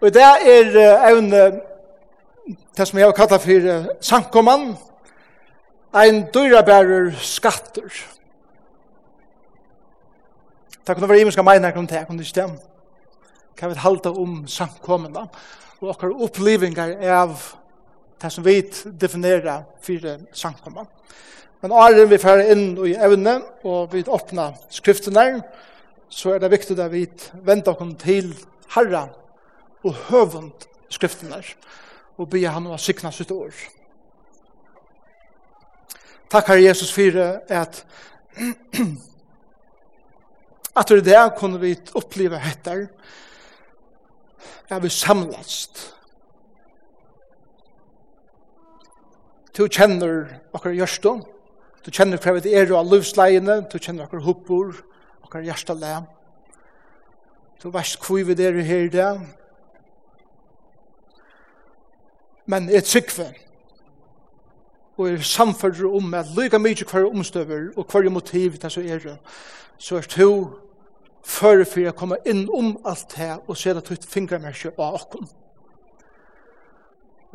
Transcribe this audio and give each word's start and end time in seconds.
Og 0.00 0.14
det 0.14 0.22
er 0.22 1.10
en, 1.10 1.30
det 2.76 2.88
som 2.88 2.98
jeg 2.98 3.06
har 3.06 3.16
kallet 3.16 3.42
for 3.44 3.92
sankoman, 4.00 4.72
ein 5.94 6.22
dyrabærer 6.34 7.10
skatter. 7.20 7.90
Det 10.86 10.96
kunne 10.96 11.08
være 11.08 11.20
imenska 11.20 11.42
meina 11.42 11.72
om 11.76 11.86
det, 11.86 12.06
kunne 12.06 12.22
ikke 12.22 12.40
det. 12.40 12.50
Hva 13.60 13.68
vi 13.68 13.74
halda 13.76 14.10
om 14.16 14.46
samkommende 14.48 15.26
og 15.80 15.88
okkar 15.92 16.14
opplivingar 16.16 16.94
av 17.04 17.34
det 18.22 18.30
som 18.32 18.44
vi 18.44 18.62
definerer 19.00 19.66
for 19.84 20.16
sankoman. 20.32 20.88
Men 21.60 21.72
åren 21.76 22.08
vi 22.08 22.18
fer 22.18 22.40
inn 22.52 22.72
i 22.88 22.94
evne 22.96 23.36
og 23.68 23.92
vi 23.92 24.04
åpna 24.08 24.54
skriftene, 24.72 25.42
så 26.08 26.34
er 26.34 26.40
det 26.40 26.50
viktig 26.50 26.78
at 26.80 26.92
vi 26.92 27.04
venter 27.44 27.76
oss 27.76 27.96
til 28.00 28.32
herra 28.74 29.08
og 29.84 29.94
høvund 30.10 30.66
skriftene 30.92 31.42
og 32.20 32.28
be 32.30 32.42
han 32.44 32.66
å 32.68 32.78
sikna 32.80 33.12
sitt 33.14 33.30
år. 33.32 33.54
Takk 36.30 36.52
herre 36.52 36.62
Jesus 36.62 36.92
for 36.94 37.16
at 37.50 37.84
at 40.80 40.88
det 40.88 40.98
er 41.00 41.06
det 41.06 41.38
kunne 41.38 41.58
vi 41.60 41.74
oppleve 41.98 42.38
etter 42.50 42.86
at 44.70 44.82
vi 44.84 44.90
samlast. 44.94 45.80
Du 49.56 49.66
kjenner 49.66 50.28
okkar 50.54 50.76
hjørstånd, 50.76 51.24
du 51.82 51.90
kjenner 51.90 52.20
hva 52.22 52.36
vi 52.38 52.54
er 52.54 52.70
av 52.76 52.86
livsleiene, 52.86 53.64
du 53.66 53.78
kjenner 53.80 54.06
okkar 54.06 54.22
hoppor, 54.24 54.78
okkar 55.26 55.42
hjertalæm, 55.44 56.06
Du 57.62 57.70
vet 57.70 57.96
hvor 58.06 58.24
vi 58.24 58.32
er 58.44 58.60
her 58.62 58.78
i 58.78 58.88
dag. 58.88 59.20
Men 62.46 62.70
jeg 62.70 62.84
trykker 62.84 63.32
og 64.96 65.08
er 65.08 65.20
samfunnet 65.20 65.84
om 65.84 66.14
at 66.14 66.32
lykke 66.36 66.58
mye 66.58 66.84
hver 66.90 67.08
omstøver 67.08 67.68
og 67.76 67.86
hver 67.92 68.08
motiv 68.10 68.56
det 68.56 68.72
så 68.72 68.80
er 68.80 68.98
det. 68.98 69.18
Så 69.78 69.96
er 69.96 70.08
to 70.08 70.30
før 71.24 71.64
for 71.64 71.88
å 71.88 71.92
komme 71.96 72.18
inn 72.26 72.46
om 72.52 72.74
alt 72.84 73.12
det 73.16 73.30
og 73.46 73.56
se 73.56 73.70
at 73.76 73.88
du 73.88 74.08
fingermerker 74.08 74.72
av 74.78 74.96
åkken. 75.00 75.28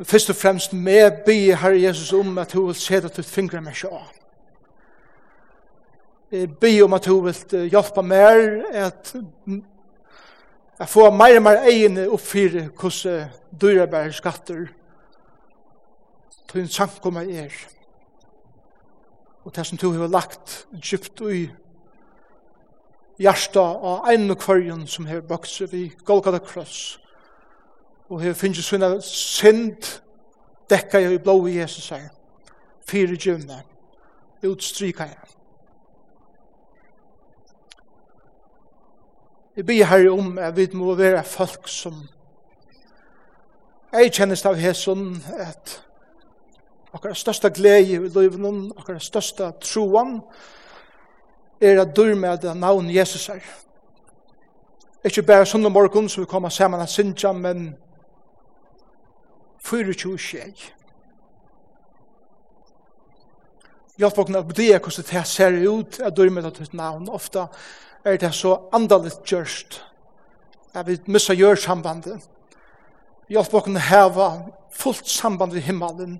Først 0.02 0.30
og 0.30 0.36
fremst 0.36 0.72
med 0.72 1.22
be 1.26 1.54
Herre 1.56 1.80
Jesus 1.80 2.12
om 2.12 2.38
at 2.38 2.52
du 2.52 2.66
vil 2.66 2.74
se 2.74 2.98
at 2.98 3.16
du 3.16 3.22
fingermerker 3.22 3.94
av. 3.94 4.10
Jeg 6.30 6.50
be 6.60 6.74
om 6.82 6.92
at 6.92 7.06
du 7.06 7.20
vil 7.22 7.70
hjelpe 7.70 8.02
mer 8.02 8.42
at 8.74 9.14
Jeg 10.78 10.88
får 10.88 11.10
mer 11.10 11.36
og 11.36 11.42
mer 11.42 11.62
egne 11.64 12.08
opp 12.12 12.20
for 12.20 12.56
hvordan 12.80 13.30
dyrebære 13.60 14.12
skatter 14.12 14.66
til 16.50 16.60
en 16.60 16.68
samkommer 16.68 17.20
er. 17.20 17.52
Og 19.44 19.56
det 19.56 19.66
som 19.66 19.78
du 19.78 19.92
har 19.92 20.08
lagt 20.12 20.66
djupt 20.72 21.20
i 21.20 21.46
hjertet 23.18 23.62
av 23.62 24.04
en 24.12 24.30
og 24.30 24.38
kvargen 24.42 24.84
som 24.86 25.06
har 25.08 25.24
bakt 25.24 25.48
seg 25.48 25.72
ved 25.72 25.96
Golgata 26.04 26.42
Kross. 26.44 26.98
Og 28.10 28.20
har 28.20 28.36
finnes 28.36 28.66
sånne 28.66 28.98
synd 29.02 29.96
dekka 30.70 31.00
i 31.00 31.16
blå 31.18 31.38
i 31.46 31.56
Jesus 31.56 31.88
her. 31.88 32.10
Fyre 32.86 33.16
djevne. 33.16 33.62
Utstryka 34.44 35.08
jeg. 35.08 35.35
Vi 39.56 39.62
ber 39.62 39.84
her 39.84 40.10
om 40.10 40.38
at 40.38 40.56
vi 40.56 40.68
må 40.72 40.94
være 40.94 41.24
folk 41.24 41.68
som 41.68 42.02
jeg 43.92 44.12
kjennes 44.12 44.42
av 44.44 44.58
hesson 44.60 45.14
at 45.40 45.82
okkar 46.92 47.14
største 47.16 47.48
glede 47.50 47.94
i 47.94 47.96
livet, 47.96 48.72
okkar 48.76 48.98
største 49.00 49.48
troen, 49.64 50.18
er 51.60 51.80
at 51.80 51.96
dyr 51.96 52.12
med 52.14 52.44
at 52.44 52.56
navn 52.56 52.90
Jesus 52.92 53.28
er. 53.32 53.40
Ikke 55.04 55.22
bare 55.22 55.48
sånne 55.48 55.72
morgen 55.72 56.08
som 56.12 56.20
vi 56.20 56.28
kommer 56.28 56.52
sammen 56.52 56.82
av 56.82 56.92
Sintja, 56.92 57.32
men 57.32 57.70
24 59.64 60.18
tjej. 60.18 60.52
hjelp 63.98 64.18
oss 64.18 64.30
at 64.30 64.58
er 64.60 64.78
hvordan 64.78 65.10
det 65.10 65.26
ser 65.26 65.58
ut, 65.68 66.00
at 66.00 66.16
du 66.16 66.30
med 66.30 66.46
at 66.46 66.58
ditt 66.58 66.74
navn 66.74 67.08
ofte 67.08 67.46
er 68.04 68.16
det 68.16 68.34
så 68.34 68.58
andaligt 68.72 69.24
gjørst, 69.24 69.82
jeg 70.74 70.86
vil 70.86 71.00
missa 71.06 71.34
gjør 71.34 71.56
sambandet. 71.56 72.20
Hjelp 73.32 73.54
oss 73.54 73.68
å 73.70 73.84
heva 73.88 74.26
fullt 74.76 75.08
samband 75.08 75.54
ved 75.56 75.64
himmelen 75.64 76.18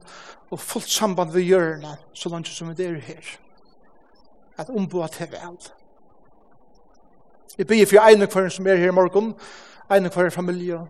og 0.51 0.61
fullt 0.61 0.89
samband 0.91 1.35
ved 1.35 1.45
hjørna, 1.45 1.97
så 2.15 2.31
langt 2.33 2.49
som 2.49 2.73
vi 2.73 2.85
er 2.85 2.97
her. 3.05 3.27
At 4.59 4.71
omboa 4.73 5.09
til 5.13 5.29
vel. 5.31 5.59
Jeg 7.59 7.67
blir 7.67 7.87
for 7.87 8.01
en 8.01 8.23
og 8.23 8.51
som 8.51 8.67
er 8.67 8.81
her 8.81 8.89
i 8.89 8.97
morgen, 8.97 9.35
en 9.91 10.07
og 10.07 10.33
familie, 10.33 10.81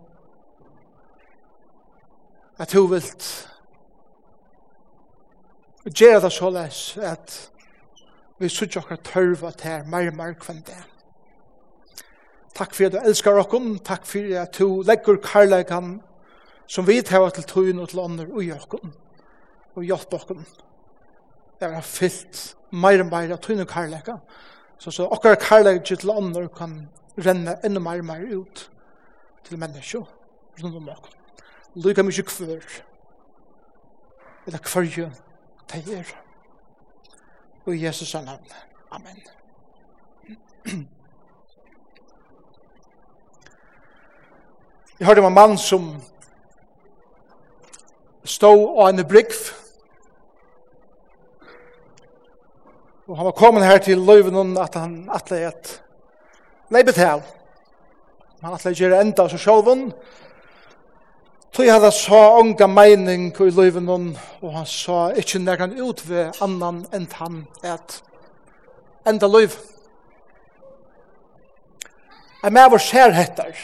at 2.57 2.73
hun 2.73 2.91
vilt 2.91 3.49
Og 5.87 5.93
gjør 5.93 6.19
det 6.19 6.33
så 6.35 6.49
les 6.51 6.77
at 6.99 7.33
vi 8.41 8.49
sier 8.51 8.67
dere 8.67 8.97
tørva 9.07 9.53
til 9.55 9.85
mer 9.87 10.09
og 10.09 10.15
mer 10.17 10.33
kvann 10.35 10.59
det. 10.67 10.79
Takk 12.57 12.73
for 12.75 12.89
at 12.89 12.95
du 12.95 12.97
elskar 12.99 13.37
okkom, 13.39 13.77
takk 13.87 14.03
for 14.05 14.33
at 14.41 14.57
du 14.59 14.81
legger 14.83 15.15
karlægan 15.23 15.93
som 16.67 16.83
vi 16.87 16.97
tar 17.01 17.29
til 17.31 17.45
tøyen 17.47 17.79
og 17.79 17.87
til 17.87 18.01
ånder 18.03 18.33
og 18.33 18.49
okkom, 18.57 18.91
og 19.75 19.85
hjelp 19.87 20.15
okkom. 20.17 20.41
Det 21.59 21.69
er 21.69 21.81
fyllt 21.81 22.41
mer 22.71 23.05
og 23.05 23.07
mer 23.13 23.31
av 23.37 23.39
tøyen 23.45 23.63
og 23.63 23.69
karlægan, 23.71 24.19
så 24.77 24.91
så 24.91 25.05
okkar 25.07 25.39
karlægan 25.39 25.85
til 25.85 26.11
ånder 26.11 26.49
kan 26.57 26.89
renne 27.17 27.55
enda 27.63 27.79
mer 27.79 28.03
og 28.03 28.09
mer 28.09 28.25
ut 28.35 28.65
til 29.47 29.59
menneskje, 29.63 30.03
rundt 30.59 30.75
om 30.81 30.91
okkom. 30.97 31.15
Lykke 31.79 32.03
mye 32.03 32.27
kvør, 32.27 32.67
eller 34.47 34.59
kvørgjøn, 34.67 35.15
det 35.71 35.97
er. 35.99 36.11
Og 37.65 37.75
i 37.75 37.85
Jesus 37.85 38.13
navn. 38.13 38.45
Amen. 38.91 39.17
Jeg 44.99 45.07
hørte 45.07 45.19
om 45.19 45.25
en 45.25 45.33
mann 45.33 45.57
som 45.57 46.01
stod 48.23 48.79
av 48.79 48.89
en 48.89 49.07
brygg. 49.07 49.33
Og 53.07 53.17
han 53.17 53.25
var 53.25 53.31
kommet 53.31 53.65
her 53.65 53.77
til 53.77 53.97
løyven 54.03 54.57
at 54.57 54.75
han 54.75 55.09
atle 55.13 55.43
et 55.47 55.81
leibet. 56.71 56.97
Han 56.97 58.53
atle 58.53 58.73
gjør 58.75 58.99
enda 58.99 59.23
av 59.23 59.31
seg 59.31 59.43
sjålven 59.43 59.91
Han 59.91 59.93
jeg 61.63 61.73
hadde 61.73 61.89
sa 61.91 62.37
unga 62.37 62.67
mening 62.67 63.31
i 63.33 63.49
livet 63.49 63.85
hon, 63.87 64.11
og 64.41 64.51
han 64.53 64.65
sa 64.69 65.07
ikke 65.09 65.39
ikkje 65.39 65.55
han 65.59 65.71
ut 65.81 66.01
ved 66.05 66.41
annan 66.41 66.83
enn 66.93 67.07
han 67.17 67.39
et 67.63 67.95
enda 69.07 69.27
liv. 69.27 69.55
Jeg 72.43 72.53
med 72.53 72.69
vår 72.69 72.77
ser 72.77 73.15
hettar. 73.15 73.55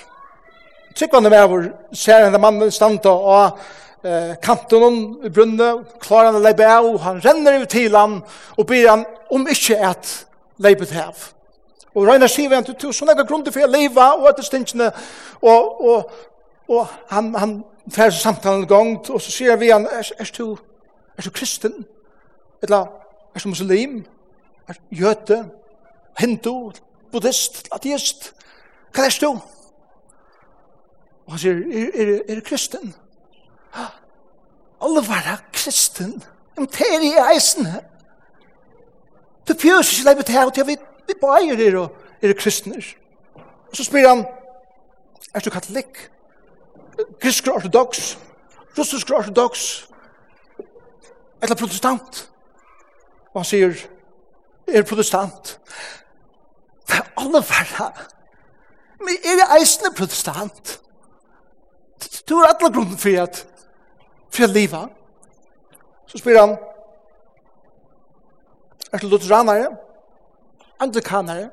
Tryggvande 0.95 1.29
med 1.29 1.47
vår 1.51 1.67
ser 1.93 2.25
enda 2.25 2.39
mannen 2.41 2.71
stand 2.71 3.05
og 3.05 3.59
eh, 4.03 4.33
kanten 4.41 4.81
hon 4.81 4.97
i 5.25 5.29
brunnet, 5.29 5.83
klarer 6.01 6.31
han 6.31 6.39
å 6.39 6.41
leibe 6.41 6.65
av, 6.65 6.87
og 6.87 6.97
han 7.03 7.21
renner 7.21 7.59
ut 7.61 7.69
til 7.69 7.93
han, 7.93 8.23
og 8.57 8.67
byr 8.69 8.89
han 8.89 9.05
om 9.29 9.45
ikke 9.45 9.77
et 9.91 10.15
leibe 10.57 10.87
til 10.89 11.03
av. 11.03 11.27
Og 11.93 12.07
Ragnar 12.07 12.31
sier 12.31 12.55
han, 12.55 12.65
du, 12.65 12.73
du, 12.73 12.89
sånne 12.89 13.13
grunder 13.21 13.53
for 13.53 13.67
å 13.67 13.69
leiva, 13.69 14.15
og 14.17 14.31
etter 14.31 14.49
stingene, 14.49 14.89
og, 15.45 15.85
og, 15.85 16.17
og 16.73 16.97
han, 17.13 17.29
han 17.37 17.53
fer 17.91 18.09
så 18.09 18.19
samtalen 18.19 18.67
gongt, 18.67 19.09
og 19.09 19.21
så 19.21 19.31
sier 19.31 19.57
vi 19.59 19.71
han, 19.73 19.87
er, 19.91 20.11
er, 20.19 20.31
du, 20.37 20.57
er 21.17 21.25
du 21.25 21.29
kristen? 21.29 21.85
Eller 22.63 22.87
er 23.35 23.43
du 23.43 23.49
muslim? 23.49 24.05
Er 24.67 24.73
du 24.73 25.03
jøte? 25.03 25.45
Hindu? 26.19 26.71
Buddhist? 27.11 27.67
Ateist? 27.71 28.33
Hva 28.93 29.07
er 29.09 29.17
du? 29.21 29.31
Og 31.25 31.33
han 31.33 31.39
sier, 31.39 31.59
er, 31.59 31.89
er, 31.93 32.13
er 32.29 32.39
du 32.39 32.45
kristen? 32.45 32.93
Alle 34.83 35.03
var 35.07 35.23
da 35.25 35.37
kristen. 35.53 36.23
Men 36.57 36.65
det 36.65 36.87
er 36.87 37.03
i 37.03 37.13
eisen 37.33 37.65
her. 37.65 37.83
Du 39.47 39.53
fjøs 39.59 39.91
ikke 39.91 40.09
leipet 40.09 40.29
her, 40.29 40.45
og 40.45 40.67
vi, 40.67 40.75
vi 41.07 41.13
bare 41.21 41.47
er, 41.51 41.77
er, 41.79 41.87
er 42.29 42.33
kristner. 42.39 42.85
Og 43.69 43.75
så 43.75 43.83
spyr 43.83 44.07
han, 44.07 44.25
er 45.33 45.39
du 45.39 45.49
katolikk? 45.49 46.09
grisk 47.21 47.47
ortodox, 47.47 48.17
russisk 48.77 49.11
ortodox, 49.11 49.87
eller 51.41 51.55
protestant. 51.55 52.29
Og 53.33 53.41
han 53.41 53.45
sier, 53.45 53.73
er 54.67 54.83
protestant. 54.83 55.59
Det 56.87 56.99
er 56.99 57.09
alle 57.17 57.41
verda. 57.49 57.89
Men 58.99 59.17
er 59.23 59.41
jeg 59.41 59.59
eisende 59.59 59.91
protestant? 59.97 60.79
Du 62.29 62.37
er 62.39 62.47
alle 62.47 62.73
grunnen 62.73 62.97
for 62.97 63.21
at 63.23 63.47
for 64.33 64.43
at 64.43 64.49
liva. 64.49 64.87
Så 66.07 66.17
spyr 66.17 66.39
han, 66.39 66.55
er 68.93 68.97
til 68.97 69.09
lutheranere, 69.09 69.67
anglikanere, 70.79 71.49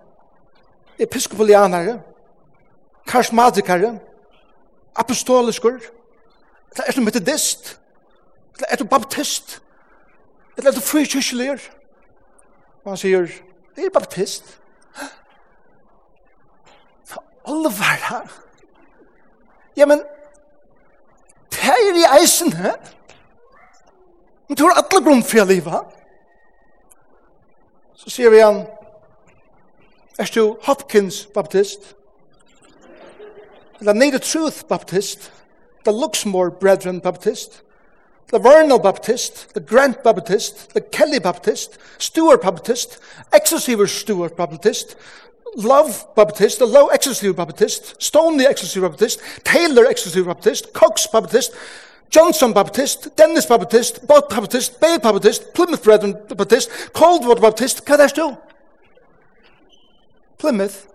episkopolianere, 0.98 2.00
karismatikere, 3.08 3.98
apostoliskur, 4.96 5.78
eller 6.70 6.84
er 6.86 6.92
du 6.92 7.00
metodist, 7.00 7.80
eller 8.56 8.66
er 8.68 8.76
du 8.76 8.84
baptist, 8.84 9.62
eller 10.56 10.70
er 10.70 10.74
du 10.74 10.80
frikyrkjelier. 10.80 11.58
Og 12.84 12.90
han 12.90 12.96
sier, 12.96 13.28
jeg 13.76 13.84
er 13.84 13.90
baptist. 13.94 14.60
For 17.04 17.24
alle 17.48 17.72
var 17.78 17.98
her. 18.08 18.40
Ja, 19.76 19.86
men, 19.86 20.02
det 21.50 21.58
er 21.58 21.96
i 21.96 22.20
eisen, 22.20 22.52
he? 22.52 22.72
Men 24.48 24.56
du 24.56 24.64
har 24.66 24.82
alle 24.82 25.04
grunn 25.04 25.22
for 25.22 25.44
livet. 25.44 25.96
Så 27.94 28.10
sier 28.10 28.30
vi 28.32 28.40
han, 28.42 28.64
er 30.18 30.30
du 30.34 30.56
Hopkins 30.66 31.26
baptist? 31.34 31.94
the 33.80 33.94
Need 33.94 34.14
of 34.14 34.22
Truth 34.22 34.68
Baptist, 34.68 35.30
the 35.84 35.92
Luxmore 35.92 36.58
Brethren 36.58 36.98
Baptist, 36.98 37.62
the 38.28 38.38
Vernal 38.38 38.78
Baptist, 38.78 39.54
the 39.54 39.60
Grant 39.60 40.04
Baptist, 40.04 40.74
the 40.74 40.80
Kelly 40.80 41.18
Baptist, 41.18 41.78
Stewart 41.98 42.42
Baptist, 42.42 42.98
Excessive 43.32 43.90
Stewart 43.90 44.36
Baptist, 44.36 44.96
Love 45.56 46.06
Baptist, 46.14 46.58
the 46.58 46.66
Low 46.66 46.88
Excessive 46.88 47.34
Baptist, 47.34 48.00
Stoney 48.00 48.44
Excessive 48.44 48.82
Baptist, 48.82 49.20
Taylor 49.44 49.86
Excessive 49.86 50.26
Baptist, 50.26 50.72
Cox 50.72 51.06
Baptist, 51.06 51.54
Johnson 52.10 52.52
Baptist, 52.52 53.16
Dennis 53.16 53.46
Baptist, 53.46 54.06
Bot 54.06 54.28
Baptist, 54.28 54.80
Bay 54.80 54.98
Baptist, 54.98 55.54
Plymouth 55.54 55.82
Brethren 55.82 56.16
Baptist, 56.28 56.70
Coldwater 56.92 57.40
Baptist, 57.40 57.84
hva 57.86 57.94
er 57.94 58.06
det 58.06 58.16
du? 58.16 58.36
Plymouth, 60.38 60.89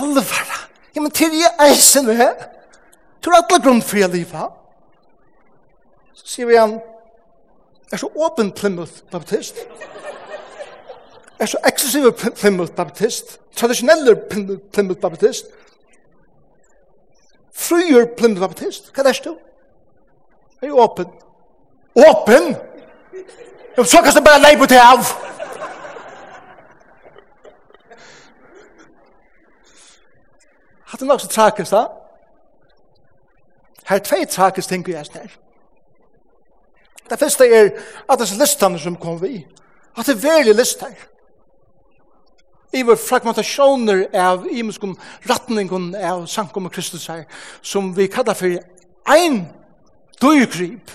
alvara. 0.00 0.58
Ja, 0.94 1.00
men 1.00 1.12
til 1.14 1.36
jeg 1.38 1.52
eisen 1.68 2.08
det, 2.08 2.30
til 3.22 3.36
alle 3.36 3.60
grunn 3.62 3.82
for 3.82 4.00
jeg 4.00 4.10
livet. 4.10 4.56
Så 6.14 6.34
sier 6.34 6.48
vi 6.48 6.58
han, 6.58 6.78
er 7.92 8.00
så 8.00 8.10
åpen 8.16 8.52
Plymouth 8.52 9.02
Baptist. 9.10 9.62
Er 11.40 11.46
så 11.46 11.58
eksklusiv 11.66 12.12
Plymouth 12.12 12.72
Baptist. 12.76 13.38
Tradisjonelle 13.56 14.16
Plymouth 14.72 15.00
Baptist. 15.00 15.46
Fryer 17.52 18.06
Plymouth 18.16 18.40
Baptist. 18.40 18.92
Hva 18.94 19.02
er 19.02 19.12
det 19.12 19.24
du? 19.24 19.34
Er 20.62 20.68
jo 20.68 20.78
åpen. 20.84 21.08
Åpen? 21.96 22.54
Ja, 23.76 23.84
så 23.84 24.02
kan 24.04 24.14
du 24.14 24.20
bare 24.24 24.42
leie 24.42 24.58
på 24.58 24.66
det 24.66 24.78
av. 24.78 25.00
Ja. 25.00 25.29
Hatt 30.90 31.00
det 31.00 31.08
nok 31.08 31.20
så 31.20 31.28
trakist 31.28 31.72
da? 31.72 31.86
Her 33.86 33.96
er 33.96 34.04
tvei 34.04 34.24
trakist 34.26 34.68
ting 34.68 34.86
vi 34.86 34.92
er 34.98 35.06
snær. 35.06 35.30
Det 37.10 37.18
første 37.18 37.46
er 37.46 37.70
at 38.08 38.18
det 38.18 38.26
er 38.30 38.38
listene 38.38 38.78
som 38.78 38.96
kom 38.96 39.22
vi. 39.22 39.46
At 39.98 40.06
det 40.06 40.16
er 40.16 40.26
veldig 40.26 40.54
lister. 40.54 40.94
Iver 42.72 42.96
fragmentasjoner 42.96 44.04
av 44.14 44.46
imenskom 44.50 44.94
ratningen 45.30 45.94
av 45.94 46.26
sankom 46.26 46.68
og 46.68 46.72
Kristus 46.72 47.06
her, 47.10 47.24
som 47.62 47.96
vi 47.96 48.06
kallar 48.06 48.38
for 48.38 48.60
ein 49.10 49.40
døygrip, 50.22 50.90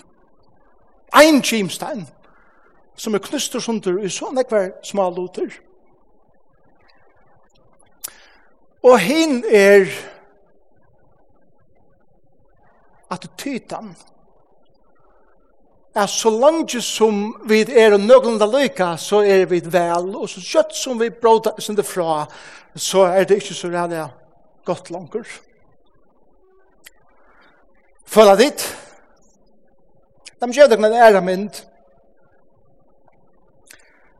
ein 1.15 1.41
kjimstein, 1.43 2.05
som 2.95 3.13
er 3.15 3.23
knyster 3.23 3.59
sunder 3.59 3.99
i 3.99 4.09
så 4.09 4.31
nekvar 4.31 4.71
smal 4.83 5.15
luter. 5.15 5.51
Og 8.85 8.99
hin 9.01 9.39
er 9.49 9.87
at 13.11 13.25
tytan 13.37 13.95
er 15.95 16.05
så 16.11 16.29
langt 16.29 16.75
som 16.83 17.21
vi 17.47 17.61
er 17.63 17.95
og 17.95 18.03
nøglunda 18.03 18.45
lyka, 18.45 18.95
så 18.99 19.21
er 19.23 19.45
vi 19.49 19.61
vel, 19.63 20.11
og 20.19 20.27
så 20.29 20.43
kjøtt 20.43 20.75
som 20.75 20.99
vi 20.99 21.09
bråda 21.09 21.55
sin 21.59 21.77
det 21.77 21.85
fra, 21.87 22.25
så 22.75 23.05
er 23.07 23.23
det 23.23 23.39
ikke 23.39 23.55
så 23.55 23.71
rærlig 23.71 24.03
godt 24.67 24.91
langer. 24.91 25.23
Føla 28.05 28.35
ditt, 28.37 28.65
de 30.41 30.51
gjør 30.51 30.69
dere 30.69 30.91
en 30.91 30.99
ære 31.07 31.23
mynd. 31.25 31.63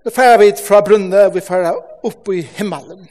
Nå 0.06 0.14
færer 0.16 0.40
vi 0.42 0.50
fra 0.58 0.82
brunnet, 0.86 1.34
vi 1.36 1.44
færer 1.44 1.78
opp 2.08 2.34
i 2.34 2.42
himmelen 2.56 3.06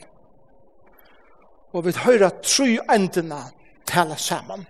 og 1.75 1.83
vi 1.85 1.91
høyra 1.99 2.29
tru 2.39 2.77
endene 2.93 3.41
tala 3.87 4.15
saman 4.15 4.63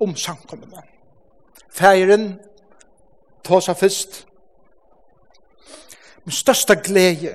om 0.00 0.14
samkommene. 0.16 0.84
Fægeren 1.72 2.36
seg 3.64 3.78
fyrst. 3.80 4.20
Min 6.22 6.36
største 6.36 6.76
glede 6.78 7.32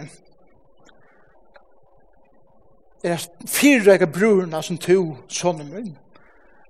er 3.04 3.18
at 3.18 3.28
fire 3.48 3.98
ega 3.98 4.08
brorene 4.08 4.62
som 4.64 4.80
to 4.80 5.18
sånne 5.28 5.68
min 5.68 5.92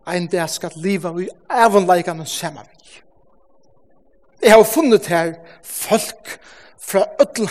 en 0.08 0.28
dag 0.32 0.50
skal 0.50 0.74
liva 0.80 1.12
vi 1.12 1.28
avunleikane 1.50 2.26
saman 2.26 2.66
vi. 2.66 3.02
Jeg 4.42 4.56
har 4.56 4.64
funnet 4.64 5.06
her 5.12 5.34
folk 5.64 6.40
fra 6.80 7.04
öll 7.22 7.48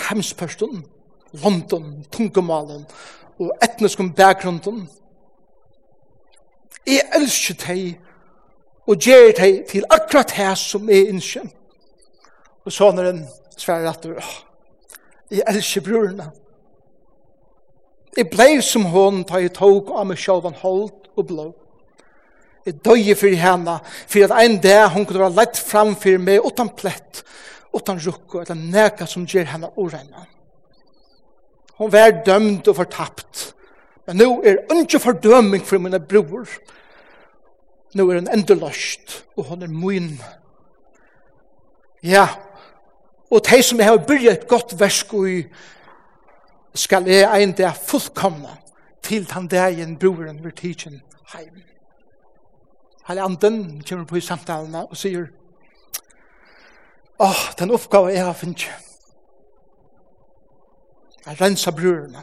London, 1.33 2.05
tungumalen 2.11 2.87
og 3.39 3.53
etniskum 3.63 4.13
bakgrunden. 4.17 4.87
Jeg 6.87 7.03
elsker 7.17 7.59
deg 7.67 8.01
og 8.87 9.03
gjør 9.03 9.33
deg 9.37 9.65
til 9.69 9.87
akkurat 9.91 10.31
her 10.37 10.55
som 10.55 10.89
er 10.89 11.11
innskjer. 11.11 11.49
Og 12.65 12.73
så 12.73 12.91
når 12.93 13.11
den 13.11 13.25
sverre 13.59 13.91
at 13.91 14.07
jeg 15.31 15.43
elsker 15.49 15.83
brorene. 15.83 16.31
Jeg 18.17 18.31
blei 18.31 18.61
som 18.65 18.87
hon 18.89 19.25
da 19.29 19.41
jeg 19.43 19.53
tok 19.57 19.91
av 19.93 20.07
meg 20.09 20.21
sjølvan 20.21 20.55
hold 20.63 20.91
og 21.17 21.27
blå. 21.27 21.47
Jeg 22.67 22.79
døye 22.83 23.15
for 23.15 23.35
henne, 23.39 23.77
for 24.09 24.27
at 24.27 24.33
en 24.43 24.57
dag 24.63 24.89
hun 24.95 25.05
kunne 25.07 25.23
være 25.23 25.37
lett 25.37 25.59
framfor 25.59 26.17
meg 26.19 26.47
utan 26.47 26.71
plett, 26.75 27.23
uten 27.75 28.01
rukk 28.03 28.35
og 28.35 28.41
etter 28.43 28.59
neka 28.59 29.07
som 29.07 29.27
gjør 29.29 29.53
henne 29.53 29.71
orene. 29.77 30.25
Hon 31.77 31.93
var 31.93 32.23
dømd 32.27 32.69
og 32.69 32.77
fortapt. 32.77 33.55
Men 34.07 34.17
nu 34.17 34.43
er 34.43 34.57
ikke 34.81 34.99
fordøming 34.99 35.67
for 35.67 35.79
mine 35.79 36.01
bror. 36.01 36.47
Nu 37.95 38.11
er 38.11 38.19
en 38.19 38.31
endeløst, 38.33 39.25
og 39.37 39.45
hun 39.45 39.63
er 39.63 39.69
min. 39.69 40.21
Ja, 42.03 42.29
og 43.31 43.41
de 43.51 43.63
som 43.63 43.81
har 43.81 43.97
byrjet 44.09 44.33
et 44.33 44.49
godt 44.49 44.81
versk 44.81 45.15
i, 45.27 45.45
skal 46.75 47.09
jeg 47.09 47.43
en 47.43 47.53
dag 47.53 47.77
fullkomne 47.77 48.49
til 49.03 49.27
den 49.35 49.49
dagen 49.49 49.97
broren 49.99 50.45
vil 50.45 50.53
tidsen 50.53 51.03
heim. 51.33 51.63
Hele 53.09 53.23
anden 53.23 53.83
kommer 53.89 54.05
på 54.05 54.17
i 54.17 54.21
samtalene 54.21 54.87
og 54.87 54.97
sier, 54.97 55.27
Åh, 57.19 57.31
oh, 57.31 57.53
den 57.59 57.71
oppgave 57.71 58.13
jeg 58.13 58.25
har 58.25 58.33
finnet, 58.37 58.67
at 61.27 61.41
rensa 61.41 61.71
brurene. 61.71 62.23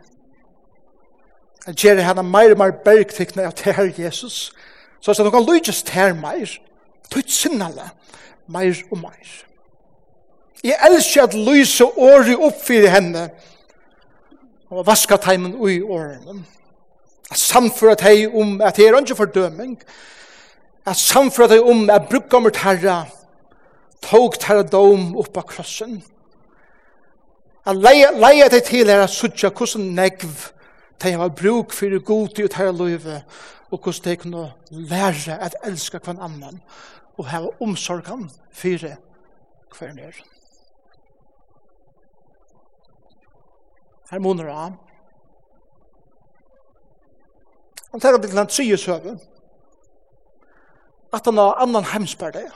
At 1.68 1.76
gjere 1.76 2.04
henne 2.04 2.24
meir 2.24 2.54
og 2.56 2.60
meir 2.60 2.76
bergtikne 2.86 3.48
av 3.48 3.56
til 3.60 3.76
Herre 3.76 3.94
Jesus, 3.98 4.52
så 5.02 5.12
at 5.12 5.24
hun 5.24 5.32
kan 5.32 5.48
lydes 5.48 5.84
til 5.84 5.96
her 5.96 6.14
meir, 6.14 6.58
tøyt 7.12 7.32
sinnale, 7.32 7.90
meir 8.48 8.80
og 8.92 9.00
meir. 9.00 9.34
Jeg 10.64 10.80
elsker 10.88 11.24
at 11.24 11.36
lyse 11.36 11.84
året 11.86 12.40
opp 12.40 12.62
for 12.64 12.88
henne, 12.90 13.28
og 14.72 14.88
vaske 14.88 15.18
teimen 15.22 15.56
ui 15.60 15.82
årene. 15.82 16.44
At 17.32 17.40
samføra 17.40 17.96
deg 18.00 18.36
om 18.36 18.62
at 18.62 18.78
det 18.78 18.88
er 18.88 18.98
ikke 19.00 19.16
fordøming, 19.16 19.76
at 20.86 21.00
samføra 21.00 21.48
deg 21.54 21.68
om 21.68 21.90
at 21.90 22.08
brukkommer 22.10 22.52
terra, 22.56 23.04
tog 24.04 24.40
terra 24.40 24.64
dom 24.64 25.14
opp 25.20 25.38
av 25.38 25.48
krossen, 25.52 26.02
Han 27.64 27.80
leia 27.80 28.50
deg 28.52 28.66
til 28.68 28.90
her 28.92 29.06
at 29.06 29.14
suttja 29.14 29.50
hvordan 29.50 29.94
negv 29.96 30.50
de 31.04 31.12
har 31.16 31.32
bruk 31.36 31.74
for 31.76 32.00
god 32.04 32.40
i 32.40 32.48
her 32.60 32.72
løyve 32.72 33.22
og 33.72 33.80
hvordan 33.80 34.04
de 34.04 34.18
kunne 34.18 34.52
lære 34.70 35.38
at 35.40 35.56
elska 35.64 36.00
hver 36.04 36.20
annan 36.20 36.62
og 37.18 37.28
hava 37.28 37.50
omsorgan 37.62 38.30
for 38.52 38.88
hver 39.78 39.94
nær. 39.94 40.20
Her 44.12 44.20
munner 44.20 44.52
han. 44.54 44.76
Han 47.92 48.02
tar 48.02 48.18
opp 48.18 48.26
til 48.26 48.36
den 48.36 48.48
tredje 48.48 48.78
søve 48.78 49.18
at 51.14 51.26
han 51.26 51.38
har 51.38 51.62
annan 51.62 51.86
hemsperdig 51.94 52.48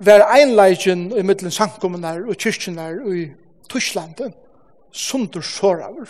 var 0.00 0.24
einleikjen 0.32 1.10
i 1.12 1.22
middelen 1.22 1.52
samkommunar 1.52 2.22
og 2.24 2.38
kyrkjenar 2.40 3.02
i 3.12 3.26
Tysklandet 3.70 4.34
sundur 4.92 5.44
såraver. 5.44 6.08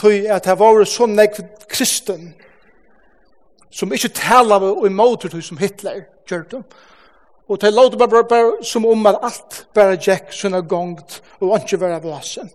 Tøy 0.00 0.26
at 0.32 0.48
det 0.48 0.56
var 0.58 0.84
så 0.88 1.06
nekv 1.06 1.42
kristen 1.68 2.32
som 3.70 3.92
ikkje 3.92 4.14
talave 4.16 4.72
og 4.72 4.86
imotur 4.88 5.30
tøy 5.30 5.42
som 5.44 5.60
Hitler 5.60 6.06
gjørte. 6.26 6.62
Og 7.50 7.60
det 7.60 7.74
låter 7.74 7.98
bare, 7.98 8.24
bare 8.24 8.64
som 8.64 8.86
om 8.86 9.06
at 9.06 9.20
alt 9.22 9.60
bare 9.74 9.98
gikk 9.98 10.32
sånne 10.34 10.62
gongt 10.66 11.20
og 11.40 11.56
ikke 11.58 11.80
være 11.82 12.00
vlasen. 12.04 12.50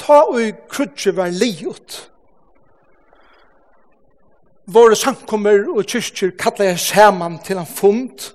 Ta 0.00 0.22
og 0.26 0.64
krutje 0.70 1.14
var 1.16 1.32
liot 1.32 2.10
våre 4.70 4.94
sankommer 4.96 5.66
og 5.72 5.86
kyrkjer 5.88 6.30
kallar 6.38 6.64
jeg 6.70 6.78
saman 6.84 7.38
til 7.44 7.58
en 7.58 7.66
fund 7.66 8.34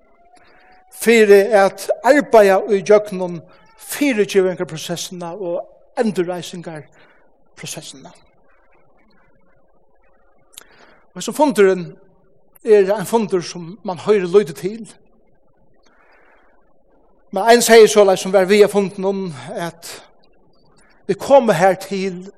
fyrir 0.95 1.43
at 1.55 1.91
arbeida 2.03 2.59
i 2.71 2.83
jøgnum 2.83 3.41
fyrirgivingarprosessina 3.79 5.33
og 5.33 5.67
endurreisingarprosessina. 5.99 8.09
Og 11.15 11.23
så 11.23 11.31
funderen 11.31 11.97
er 12.65 12.95
en 12.95 13.05
funder 13.05 13.41
som 13.41 13.79
man 13.83 13.97
høyre 13.97 14.27
løyde 14.27 14.53
til. 14.53 14.95
Men 17.31 17.43
en 17.51 17.61
sier 17.61 17.87
så 17.87 18.15
som 18.15 18.33
var 18.33 18.45
vi 18.45 18.61
har 18.61 18.67
funnet 18.67 18.97
noen 18.97 19.35
at 19.55 20.03
vi 21.07 21.13
kommer 21.13 21.53
her 21.53 21.73
til 21.73 22.31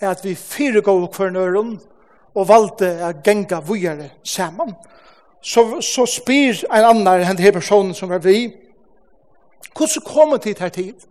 at 0.00 0.24
vi 0.24 0.34
fyrirgå 0.34 1.06
kvarnøren 1.06 1.80
og 1.80 1.95
og 2.36 2.48
valde 2.48 2.90
å 3.00 3.12
genga 3.24 3.62
vujere 3.64 4.10
saman. 4.24 4.74
Så, 5.40 5.80
så 5.80 6.04
spyr 6.10 6.64
en 6.68 6.90
annan 6.90 7.22
enn 7.22 7.38
denne 7.38 7.54
personen 7.54 7.94
som 7.94 8.10
var 8.10 8.20
vi, 8.24 8.50
hvordan 9.76 10.04
kommer 10.04 10.40
det 10.42 10.58
her 10.58 10.72
tid? 10.72 11.06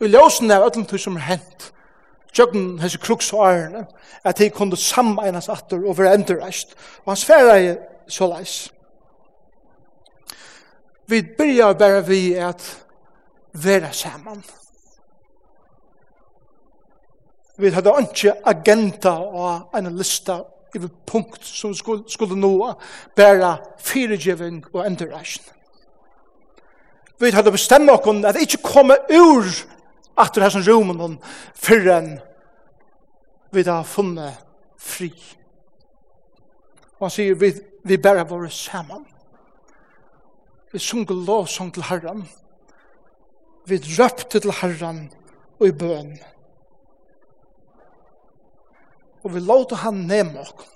Og 0.00 0.10
ljósen 0.10 0.50
av 0.50 0.66
öllum 0.66 0.86
det 0.90 1.00
som 1.00 1.16
er 1.16 1.26
hent, 1.28 1.70
tjøkken 2.34 2.78
hese 2.82 2.98
kruks 2.98 3.32
og 3.32 3.46
ærene, 3.46 3.84
at 4.24 4.38
de 4.38 4.50
kunne 4.50 4.76
sammeines 4.76 5.48
atter 5.48 5.82
og 5.84 5.98
være 5.98 6.14
endreist. 6.18 6.74
Og 7.04 7.12
han 7.12 7.20
sverre 7.20 7.58
er 7.60 7.76
så 8.08 8.28
leis. 8.30 8.56
Vi 11.06 11.22
begynner 11.22 11.78
bare 11.78 12.02
vi 12.06 12.34
at 12.34 12.64
være 13.52 13.92
saman. 13.92 14.42
Vi 17.56 17.70
hadde 17.70 17.92
ikke 18.00 18.34
agenda 18.44 19.10
og 19.10 19.76
en 19.78 19.92
lista 19.96 20.40
i 20.74 20.80
punkt 21.06 21.44
som 21.46 21.74
skulle, 21.74 22.02
skulle 22.10 22.36
nå 22.36 22.72
bæra 23.16 23.56
fyrirgiving 23.78 24.64
og 24.72 24.86
endurreisning. 24.86 25.54
Vi 27.20 27.30
hadde 27.30 27.52
bestemt 27.54 27.90
oss 27.90 28.24
at 28.26 28.40
ikke 28.40 28.62
komme 28.62 28.96
ur 29.14 29.46
at 30.18 30.34
det 30.34 30.42
her 30.42 30.50
som 30.50 30.66
romen 30.66 31.18
før 31.54 31.90
enn 31.98 32.10
vi 33.54 33.62
hadde 33.62 33.86
funnet 33.86 34.40
fri. 34.78 35.12
Og 36.98 37.06
han 37.06 37.14
sier 37.14 37.38
vi, 37.38 37.52
vi 37.84 37.98
bæra 37.98 38.26
var 38.26 38.48
saman. 38.50 39.06
Vi 40.72 40.78
sunger 40.82 41.14
lovsang 41.14 41.70
til 41.74 41.86
Herren. 41.86 42.24
Vi 43.66 43.78
drøpte 43.78 44.40
til 44.40 44.52
Herren 44.60 45.04
og 45.60 45.68
i 45.68 45.72
bøn 45.72 46.16
og 49.24 49.34
vi 49.34 49.40
låter 49.40 49.76
han 49.76 49.94
nema 49.94 50.40
okken. 50.40 50.70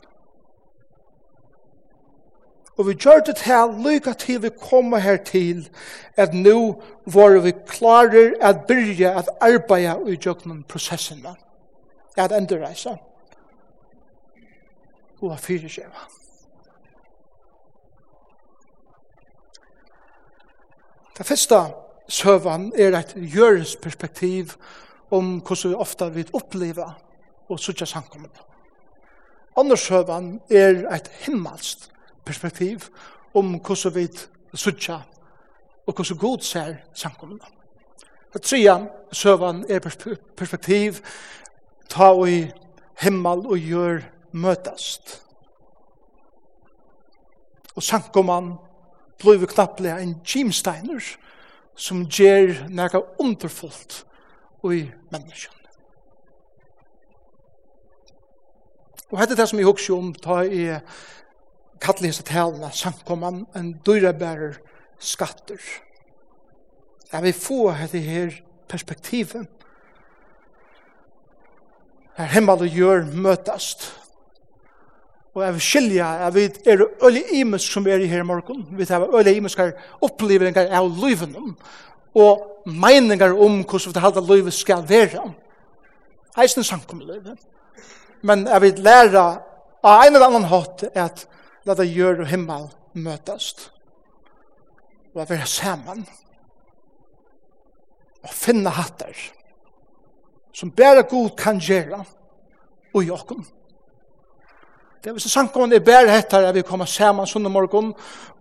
Og 2.78 2.86
vi 2.86 2.94
gjør 2.94 3.20
det 3.26 3.36
til 3.36 3.72
lykke 3.84 4.14
til 4.14 4.42
vi 4.42 4.50
kommer 4.60 4.98
her 4.98 5.16
til 5.16 5.68
at 6.16 6.34
nå 6.34 6.82
var 7.06 7.38
vi 7.42 7.52
klarer 7.66 8.36
at 8.40 8.66
byrja 8.68 9.18
at 9.18 9.28
arbeida 9.40 9.96
i 10.06 10.18
jøkken 10.26 10.62
prosessen 10.62 11.26
at 12.16 12.32
endreisa 12.32 12.96
og 15.20 15.32
at 15.32 15.40
fyrir 15.40 15.68
skjeva. 15.68 16.06
Det 21.18 21.26
første 21.26 21.58
søvann 22.08 22.72
er 22.78 22.94
et 22.98 23.14
gjøresperspektiv 23.34 24.54
om 25.10 25.40
hvordan 25.40 25.70
vi 25.70 25.74
ofta 25.74 26.08
vil 26.08 26.30
oppleva 26.32 26.92
og 27.48 27.60
suttja 27.60 27.86
samkommet. 27.86 28.32
Andershøvan 29.56 30.40
er 30.50 30.84
et 30.94 31.10
himmelst 31.24 31.90
perspektiv 32.24 32.88
om 33.34 33.56
hvordan 33.58 33.94
vi 33.94 34.08
suttja 34.54 35.00
og 35.86 35.94
hvordan 35.94 36.18
god 36.18 36.38
ser 36.40 36.74
samkommet. 36.94 37.40
Det 38.32 38.42
tredje 38.42 38.88
søvan 39.12 39.64
er 39.68 39.78
perspektiv 40.36 41.00
ta 41.88 42.12
og 42.12 42.28
i 42.30 42.50
himmel 43.00 43.46
og 43.46 43.58
gjør 43.58 44.02
møtast. 44.32 45.22
Og 47.74 47.82
samkommet 47.82 48.58
blir 49.18 49.46
knapplega 49.46 50.02
en 50.02 50.18
gymsteiner 50.26 51.02
som 51.78 52.04
gjør 52.06 52.66
nega 52.68 53.00
underfullt 53.18 54.04
i 54.66 54.82
menneskene. 55.10 55.57
Og 59.08 59.20
hette 59.20 59.36
det 59.36 59.48
som 59.48 59.58
jeg 59.60 59.68
husker 59.68 59.96
om, 59.96 60.10
ta 60.12 60.42
i 60.44 60.64
kattelig 61.80 62.12
hese 62.12 62.24
tala, 62.28 62.70
samkomman, 62.74 63.46
en 63.56 63.70
dyrabærer 63.86 64.58
skatter. 64.98 65.62
Jeg 67.12 67.22
vil 67.24 67.32
få 67.32 67.70
hette 67.78 68.02
her 68.04 68.34
perspektivet. 68.68 69.46
Her 72.18 72.28
himmel 72.34 72.66
og 72.66 72.76
gjør 72.76 73.08
møtast. 73.14 73.88
Og 75.34 75.44
jeg 75.44 75.54
vil 75.54 75.62
skilja, 75.62 76.06
jeg 76.24 76.34
vet, 76.34 76.62
er 76.66 76.86
øyelig 77.04 77.24
imisk 77.40 77.72
som 77.72 77.86
er 77.86 78.02
i 78.02 78.08
her 78.10 78.24
i 78.24 78.26
morgen? 78.26 78.66
Vi 78.76 78.84
tar 78.84 79.06
øyelig 79.06 79.36
imisk 79.36 79.58
her 79.58 79.72
opplevelser 80.02 80.72
av 80.74 80.88
livet 80.98 81.36
og 82.14 82.64
meningar 82.66 83.36
om 83.36 83.60
hvordan 83.62 83.94
vi 83.94 84.00
halda 84.02 84.24
livet 84.34 84.52
skal 84.52 84.82
være. 84.88 85.30
Eisen 86.42 86.64
samkommer 86.64 87.06
livet 87.14 87.38
men 88.22 88.46
jeg 88.46 88.60
vil 88.62 88.82
lære 88.84 89.24
av 89.82 90.04
en 90.04 90.14
eller 90.14 90.26
annen 90.26 90.48
hatt 90.50 90.84
at 90.94 91.26
la 91.66 91.74
det 91.78 91.88
og 92.02 92.26
himmel 92.26 92.68
møtast. 92.94 93.70
Og 95.14 95.22
at 95.22 95.30
vi 95.30 95.36
er 95.36 95.44
sammen. 95.44 96.06
Og 98.22 98.30
finne 98.34 98.70
hatter 98.70 99.14
som 100.58 100.70
bare 100.74 101.02
god 101.06 101.36
kan 101.38 101.60
gjøre 101.62 102.00
og 102.94 103.04
i 103.04 103.10
åkken. 103.10 103.44
Det 104.98 105.10
er 105.10 105.14
hvis 105.14 105.28
det 105.28 105.30
sankommende 105.30 105.76
er 105.76 105.84
bare 105.86 106.10
hettar 106.10 106.42
at 106.48 106.54
vi 106.54 106.64
kommer 106.66 106.84
sammen 106.90 107.26
sånne 107.26 107.48
morgen 107.48 107.92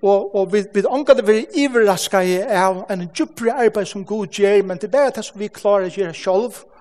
og, 0.01 0.35
og 0.35 0.53
vi, 0.53 0.63
vi 0.73 0.81
anker 0.89 1.13
det 1.13 1.27
vi 1.27 1.45
iverrasker 1.61 2.49
av 2.49 2.79
en 2.89 3.05
djupere 3.13 3.53
arbeid 3.53 3.85
som 3.85 4.05
god 4.05 4.33
gjør 4.33 4.63
men 4.65 4.81
det 4.81 4.89
er 4.89 4.95
bare 4.95 5.13
det 5.15 5.25
som 5.25 5.37
vi 5.39 5.51
klarer 5.53 5.91
å 5.91 5.93
gjøre 5.93 6.15
selv 6.17 6.47
og 6.47 6.76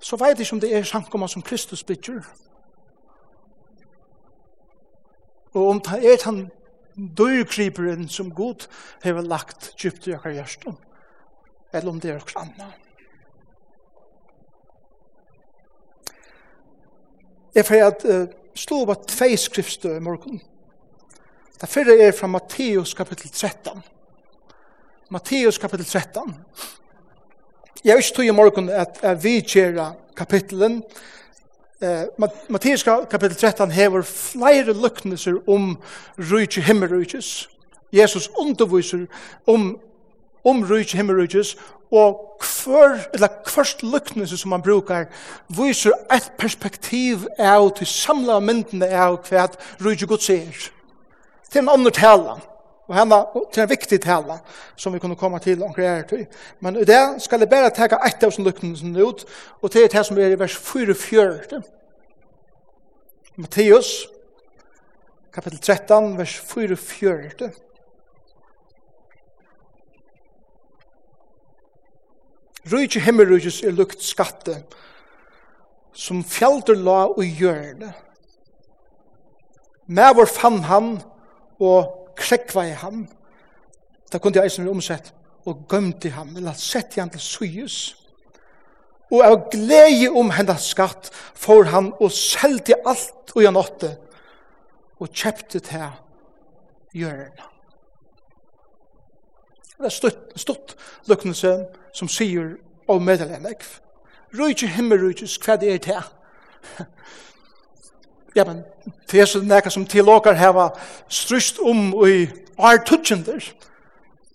så 0.00 0.16
vet 0.16 0.38
jeg 0.38 0.40
ikke 0.46 0.56
om 0.56 0.60
det 0.60 0.76
er 0.76 0.82
samkommet 0.82 1.30
som 1.30 1.42
Kristus 1.42 1.84
bygger. 1.84 2.22
Og 5.52 5.68
om 5.68 5.80
det 5.80 6.12
er 6.12 6.24
han 6.24 6.50
døygriperen 7.16 8.08
som 8.08 8.30
Gud 8.34 8.68
har 9.02 9.20
lagt 9.22 9.72
djupt 9.78 10.06
i 10.06 10.12
akkurat 10.12 10.34
hjertet, 10.34 10.74
eller 11.72 11.90
om 11.90 12.00
det 12.00 12.10
er 12.10 12.20
akkurat 12.20 12.46
annet. 12.46 12.84
Jeg 17.54 17.66
får 17.66 17.84
at 17.86 18.04
uh, 18.04 18.28
slå 18.54 18.84
på 18.86 18.94
tve 19.08 19.36
skriftstøy 19.36 19.96
i 19.96 20.02
morgen. 20.04 20.42
Det 21.60 21.68
første 21.68 21.96
er 22.02 22.12
fra 22.12 22.26
Matteus 22.26 22.94
kapittel 22.94 23.30
13. 23.30 23.82
Matteus 25.10 25.58
kapittel 25.58 25.86
13. 25.86 26.36
Jeg 27.84 27.94
vil 27.94 28.04
ikke 28.04 28.16
tog 28.16 28.24
i 28.24 28.30
morgen 28.30 28.68
at, 28.68 28.98
at 29.02 29.24
vi 29.24 29.40
kjera. 29.40 29.92
Eh, 31.82 32.02
Mattias 32.48 32.82
kapitel 32.82 33.36
13 33.36 33.70
hever 33.70 34.02
flere 34.02 34.72
lukneser 34.72 35.38
om 35.48 35.76
rujtje 36.18 36.62
himmelrujtjes. 36.62 37.48
Jesus 37.92 38.30
underviser 38.38 39.06
om, 39.46 39.78
om 40.44 40.64
rujtje 40.64 40.96
himmelrujtjes, 40.96 41.56
og 41.90 42.38
hver, 42.64 42.98
eller 43.14 43.28
hverst 43.54 43.82
luknese 43.82 44.36
som 44.36 44.48
man 44.48 44.62
brukar, 44.62 45.06
viser 45.48 45.94
et 46.12 46.32
perspektiv 46.38 47.28
av 47.38 47.70
til 47.78 47.86
samla 47.86 48.40
myndene 48.40 48.90
av 48.90 49.22
hva 49.30 49.46
rujtje 49.80 50.06
god 50.06 50.18
ser. 50.18 50.70
Det 51.46 51.56
er 51.56 51.62
en 51.62 51.74
annen 51.78 51.94
talen 51.94 52.42
og 52.88 52.96
henne 52.96 53.16
til 53.52 53.62
en 53.62 53.70
viktig 53.70 54.00
tale 54.00 54.38
som 54.76 54.94
vi 54.94 54.98
kunne 54.98 55.16
komme 55.16 55.38
til 55.44 55.62
og 55.62 55.74
kreere 55.76 56.06
til. 56.08 56.26
Men 56.60 56.76
i 56.76 56.84
det 56.88 57.22
skal 57.22 57.40
jeg 57.44 57.50
bare 57.50 57.70
teka 57.70 58.00
ett 58.06 58.24
av 58.24 58.32
lukkene 58.38 59.04
ut, 59.04 59.24
og 59.62 59.72
det 59.72 59.92
det 59.92 60.06
som 60.06 60.18
er 60.18 60.32
i 60.32 60.38
vers 60.38 60.56
44. 60.56 61.62
Matteus, 63.36 64.08
kapitel 65.32 65.58
13, 65.58 66.18
vers 66.18 66.40
44. 66.40 67.50
Rujtje 72.72 73.00
himmelrujtjes 73.00 73.62
er 73.62 73.76
lukt 73.76 74.02
skatte, 74.02 74.62
som 75.92 76.24
fjalder 76.24 76.74
la 76.74 77.04
og 77.06 77.24
gjørne. 77.24 77.92
Med 79.86 80.14
vår 80.16 80.26
fann 80.26 80.58
han, 80.68 80.90
og 81.60 81.97
krekva 82.18 82.66
i 82.68 82.74
ham, 82.82 83.06
da 84.12 84.18
kunne 84.18 84.40
jeg 84.40 84.48
eisen 84.48 84.66
vi 84.66 84.72
omsett, 84.72 85.12
og 85.48 85.64
gømte 85.68 86.10
ham, 86.12 86.34
eller 86.36 86.56
sett 86.58 86.96
i 86.96 87.00
han 87.00 87.12
til 87.12 87.22
syes. 87.22 87.78
Og 89.08 89.22
av 89.24 89.36
glede 89.52 90.10
om 90.12 90.32
hendas 90.36 90.68
skatt, 90.74 91.10
får 91.38 91.70
han 91.72 91.92
og 91.96 92.12
selte 92.12 92.76
alt 92.86 93.32
og 93.34 93.44
han 93.44 93.60
åtte, 93.60 93.94
og 94.98 95.12
kjøpte 95.14 95.62
til 95.64 95.86
hjørne. 96.98 97.46
Det 99.78 99.86
er 99.86 99.94
stort, 99.94 100.32
stort 100.36 100.74
lukknelse 101.06 101.52
som 101.94 102.08
sier 102.10 102.56
om 102.90 103.04
medlemmer. 103.06 103.62
Røyke 104.34 104.66
himmelrøykes, 104.74 105.36
hva 105.44 105.54
det 105.56 105.70
er 105.72 105.84
til 105.84 106.88
ja, 108.38 108.44
men 108.46 108.62
det 109.10 109.22
er 109.22 109.26
sånn 109.26 109.48
nekka 109.50 109.70
som 109.74 109.86
tilåkar 109.88 110.38
heva 110.38 110.68
strust 111.10 111.58
om 111.58 111.90
i 112.06 112.28
artutjender, 112.58 113.42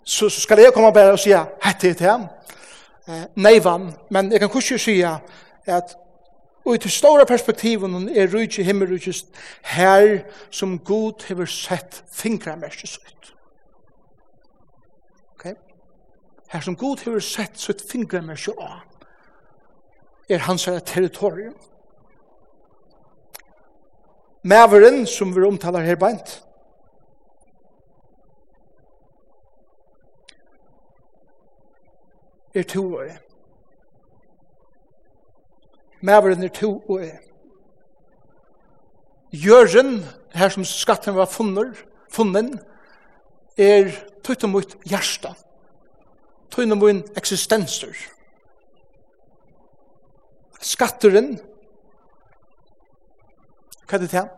så, 0.04 0.28
så 0.28 0.44
skal 0.44 0.60
jeg 0.60 0.76
komme 0.76 0.92
bare 0.92 1.16
og 1.16 1.22
sija, 1.24 1.46
hette 1.64 1.94
det 1.96 2.04
her, 2.04 2.26
eh, 3.08 3.26
neivan, 3.40 3.94
men 4.12 4.32
jeg 4.34 4.44
kan 4.44 4.52
kursi 4.52 4.80
sija 4.82 5.18
at 5.68 5.96
Og 6.66 6.76
i 6.76 6.78
til 6.78 6.92
store 6.92 7.26
perspektiven 7.26 8.10
er 8.10 8.30
rujtje 8.32 8.64
himmelrujtjes 8.64 9.26
her 9.64 10.22
som 10.52 10.78
Gud 10.80 11.26
hever 11.28 11.46
sett 11.46 12.04
fingra 12.12 12.56
merkjes 12.56 12.98
ut. 12.98 13.34
Ok? 15.34 15.46
Her 16.54 16.62
som 16.62 16.76
Gud 16.76 17.04
hever 17.04 17.20
sett 17.20 17.60
sitt 17.60 17.84
fingra 17.92 18.22
merkje 18.22 18.56
av 18.56 18.80
er 20.30 20.40
hans 20.48 20.70
territorium 20.86 21.56
maveren 24.44 25.06
som 25.08 25.36
vi 25.36 25.44
omtalar 25.48 25.86
her 25.88 25.96
beint. 26.00 26.44
Er 32.54 32.64
to 32.64 32.84
og 32.94 33.06
er. 33.08 33.18
Maveren 36.02 36.44
er 36.44 36.54
to 36.54 36.78
og 36.88 37.02
er. 37.02 37.18
Jørgen, 39.34 40.04
her 40.34 40.50
som 40.50 40.66
skatten 40.66 41.16
var 41.16 41.26
funnet, 41.26 41.80
funnen, 42.12 42.60
er 43.58 43.90
tøyt 44.24 44.44
og 44.46 44.50
mot 44.54 44.76
hjärsta. 44.86 45.34
Tøyt 46.54 46.72
og 46.72 46.78
mot 46.78 47.18
eksistenser. 47.18 47.96
Skatteren, 50.62 51.40
Hva 53.94 54.00
er 54.00 54.02
det 54.02 54.10
til? 54.10 54.30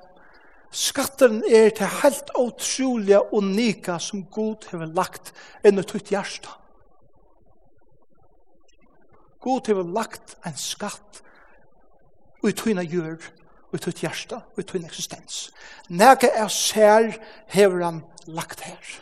Skatteren 0.76 1.38
er 1.48 1.70
til 1.72 1.88
helt 2.02 2.32
utrolige 2.36 3.22
unika 3.34 3.94
som 4.04 4.26
Gud 4.28 4.66
har 4.68 4.90
lagt 4.92 5.30
inn 5.64 5.80
i 5.80 5.86
tutt 5.88 6.12
hjärsta. 6.12 6.58
Gud 9.40 9.70
har 9.72 9.80
lagt 9.96 10.36
en 10.44 10.60
skatt 10.60 11.22
i 12.44 12.52
tuina 12.52 12.84
gjør, 12.84 13.16
i 13.72 13.80
tutt 13.80 14.04
hjärsta, 14.04 14.42
i 14.60 14.66
hina 14.74 14.92
eksistens. 14.92 15.54
Nega 15.88 16.34
er 16.36 16.52
sær 16.52 17.16
hever 17.48 17.86
han 17.86 18.04
lagt 18.28 18.68
her. 18.68 18.94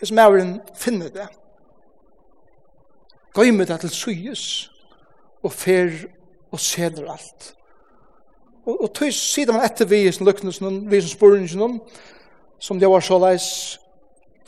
Hes 0.00 0.16
mauren 0.16 0.62
finner 0.72 1.12
det. 1.12 1.28
Gøymer 3.36 3.68
det 3.68 3.82
til 3.84 3.92
syes 3.92 4.46
og 5.44 5.52
fer 5.52 5.92
og 6.52 6.60
seler 6.60 7.12
alt. 7.12 7.54
Og, 8.68 8.82
og 8.84 8.90
tøys 8.94 9.16
sier 9.32 9.48
man 9.52 9.64
etter 9.64 9.88
vi 9.88 10.02
som 10.12 10.26
lukknesen, 10.28 10.82
vi 10.90 11.00
som 11.00 11.14
spørningen, 11.14 11.78
som 12.60 12.80
det 12.80 12.90
var 12.90 13.04
så 13.04 13.16
leis, 13.22 13.48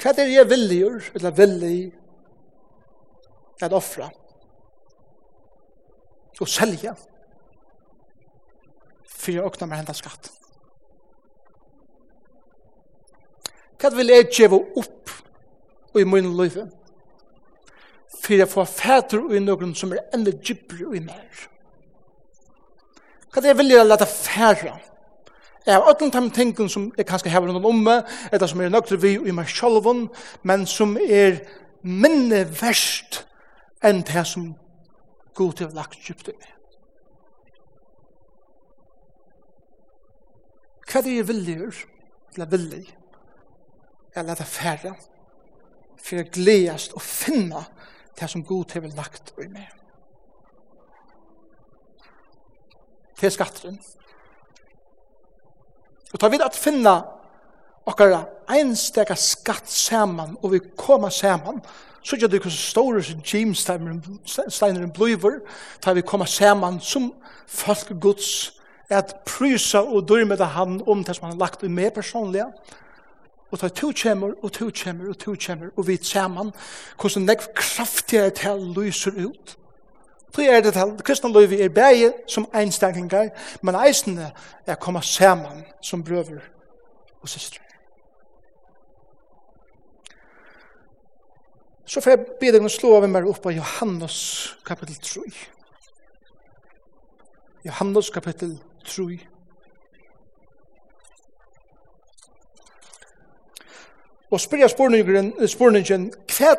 hva 0.00 0.12
er 0.12 0.18
det 0.18 0.26
jeg 0.32 0.48
vil 0.48 0.66
gjøre, 0.76 1.00
eller 1.14 1.36
vil 1.36 1.54
villig, 1.60 1.92
at 3.60 3.72
offra, 3.76 4.08
og 6.40 6.48
selja, 6.48 6.94
for 9.04 9.34
jeg 9.34 9.44
åkna 9.44 9.68
meg 9.68 9.82
henda 9.82 9.92
skatt. 9.96 10.30
Hva 13.80 13.90
vil 13.92 14.12
jeg 14.12 14.28
gjøre 14.32 14.60
opp 14.80 15.12
i 16.00 16.04
min 16.08 16.32
løyve, 16.36 16.66
for 18.20 18.36
jeg 18.36 18.48
får 18.48 18.68
fæter 18.68 19.20
og 19.20 19.36
i 19.36 19.44
noen 19.44 19.72
som 19.76 19.92
er 19.92 20.08
enda 20.16 20.32
djibri 20.32 20.84
og 20.88 20.96
i 20.96 21.04
mer. 21.04 21.46
Hva 23.30 23.38
er 23.38 23.44
det 23.44 23.52
jeg 23.52 23.58
vilja 23.60 23.82
å 23.84 24.06
færre? 24.10 24.76
Jeg 25.66 25.76
har 25.76 25.86
öllum 25.86 26.10
de 26.10 26.30
tingene 26.34 26.72
som 26.72 26.88
jeg 26.96 27.06
kanskje 27.06 27.30
har 27.30 27.44
noen 27.46 27.66
omme, 27.68 28.00
eller 28.32 28.48
som 28.50 28.60
er 28.60 28.72
nøgtre 28.72 28.98
vi 28.98 29.12
i 29.18 29.34
meg 29.34 29.48
selv, 29.48 29.86
men 30.42 30.66
som 30.66 30.96
er 30.98 31.42
minne 31.82 32.42
verst 32.60 33.22
enn 33.84 34.02
det 34.02 34.24
som 34.26 34.50
god 35.36 35.60
til 35.60 35.76
lagt 35.76 36.00
kjøpt 36.02 36.32
i 36.32 36.36
meg. 36.36 36.56
Hva 40.90 40.98
er 40.98 41.06
det 41.06 41.16
jeg 41.20 41.28
vil 41.28 41.44
gjøre, 41.52 41.86
eller 42.34 42.50
vil 42.50 42.68
jeg, 42.74 42.86
jeg 44.16 44.26
leta 44.26 44.46
færre, 44.48 44.96
for 46.00 46.18
jeg 46.18 46.32
gledast 46.34 46.96
å 46.98 47.02
finne 47.04 47.62
det 48.18 48.30
som 48.32 48.42
god 48.44 48.72
til 48.72 48.90
lagt 48.96 49.30
i 49.38 49.46
meg. 49.46 49.79
til 53.20 53.32
skatteren. 53.32 53.78
Og 56.10 56.18
ta 56.18 56.28
vi 56.28 56.40
at 56.42 56.56
finna 56.58 56.96
okkara 57.86 58.24
einstega 58.50 59.14
skatt 59.18 59.70
saman 59.70 60.36
og 60.40 60.54
vi 60.54 60.62
koma 60.76 61.10
saman, 61.14 61.60
så 62.02 62.16
gjør 62.16 62.32
det 62.32 62.40
hvordan 62.40 62.56
store 62.56 63.02
som 63.04 63.20
James 63.32 63.60
Steineren 64.48 64.92
bliver, 64.92 65.40
ta 65.82 65.92
vi 65.92 66.02
koma 66.02 66.26
saman 66.26 66.80
som 66.80 67.12
folk 67.46 67.92
gods, 68.00 68.56
at 68.90 69.14
prysa 69.26 69.78
og 69.78 70.08
dyrmeda 70.08 70.48
han 70.56 70.80
om 70.86 71.04
det 71.04 71.14
som 71.16 71.28
han 71.28 71.36
har 71.36 71.44
lagt 71.44 71.62
med 71.62 71.70
meg 71.70 72.42
og 73.50 73.58
ta 73.58 73.68
to 73.68 73.90
kjemmer, 73.90 74.34
og 74.42 74.52
to 74.52 74.68
kjemmer, 74.70 75.08
og 75.10 75.18
to 75.18 75.34
kjemmer, 75.34 75.72
og 75.76 75.88
vi 75.88 75.96
saman, 76.02 76.52
hvordan 77.00 77.26
nekv 77.26 77.48
kraftigere 77.54 78.30
til 78.30 78.68
lyser 78.76 79.16
ut, 79.26 79.56
Så 80.34 80.42
er 80.42 80.60
det 80.60 80.72
til 80.72 81.02
kristne 81.04 81.32
løyve 81.32 81.58
er 81.62 81.68
bæge 81.68 82.12
som 82.28 82.46
einstaklingar, 82.54 83.28
men 83.62 83.74
eisene 83.74 84.30
er 84.66 84.74
koma 84.74 85.00
saman 85.02 85.64
som 85.82 86.04
brøver 86.04 86.40
og 87.22 87.28
systre. 87.28 87.62
Så 91.84 92.00
får 92.00 92.10
jeg 92.10 92.26
be 92.40 92.52
deg 92.54 92.62
å 92.62 92.70
slå 92.70 92.92
av 93.00 93.08
meg 93.10 93.26
opp 93.26 93.46
av 93.50 93.56
Johannes 93.56 94.16
kapittel 94.62 94.94
3. 95.02 95.24
Johannes 97.66 98.10
kapittel 98.14 98.52
3. 98.86 99.18
Og 104.30 104.38
spyrja 104.38 104.68
spurningen, 104.70 105.32
spurningen 105.50 106.12
hva 106.30 106.54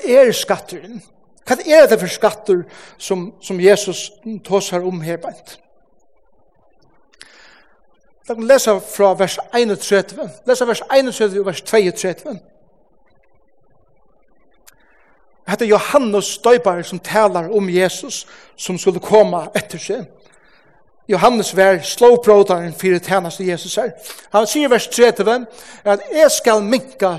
er 0.00 0.32
skatteren? 0.32 1.02
Hva 1.46 1.56
er 1.66 1.88
det 1.90 1.98
for 2.00 2.10
skatter 2.10 2.62
som, 2.98 3.32
som 3.42 3.60
Jesus 3.60 4.10
tåsar 4.44 4.84
om 4.86 5.00
her 5.00 5.16
beint? 5.16 5.58
Jeg 8.28 8.36
kan 8.36 8.46
lese 8.46 8.80
fra 8.96 9.14
vers 9.18 9.38
31. 9.54 10.30
Lese 10.46 10.66
vers 10.66 10.82
31 10.92 11.40
og 11.40 11.46
vers 11.46 11.62
32. 11.62 12.38
Hette 15.48 15.66
Johannes 15.66 16.24
støypar 16.24 16.82
som 16.82 16.98
talar 16.98 17.50
om 17.50 17.68
Jesus 17.68 18.26
som 18.56 18.78
skulle 18.78 19.02
komme 19.02 19.48
etter 19.58 19.82
seg. 19.82 20.06
Johannes 21.10 21.50
var 21.56 21.82
slowprodaren 21.82 22.72
for 22.72 22.94
det 22.94 23.02
tjeneste 23.02 23.44
Jesus 23.44 23.74
her. 23.76 23.90
Han 24.32 24.46
sier 24.46 24.70
vers 24.70 24.86
30 24.88 25.46
at 25.84 26.06
jeg 26.14 26.30
skal 26.30 26.62
minka 26.62 27.16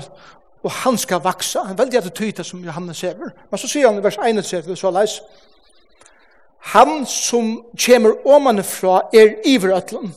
og 0.64 0.72
han 0.72 0.98
skal 0.98 1.20
vaksa. 1.20 1.62
Han 1.62 1.78
veldig 1.78 1.98
at 1.98 2.04
det 2.04 2.14
tyta 2.14 2.42
som 2.42 2.64
Johannes 2.64 3.00
hever. 3.00 3.34
Men 3.50 3.58
så 3.58 3.68
sier 3.68 3.88
han 3.88 3.98
i 4.00 4.04
vers 4.04 4.16
31, 4.16 4.76
så 4.76 4.90
leis, 4.90 5.18
han 6.72 7.04
som 7.06 7.58
kommer 7.86 8.24
omanifra 8.24 9.02
er 9.12 9.34
iverøtlen. 9.44 10.14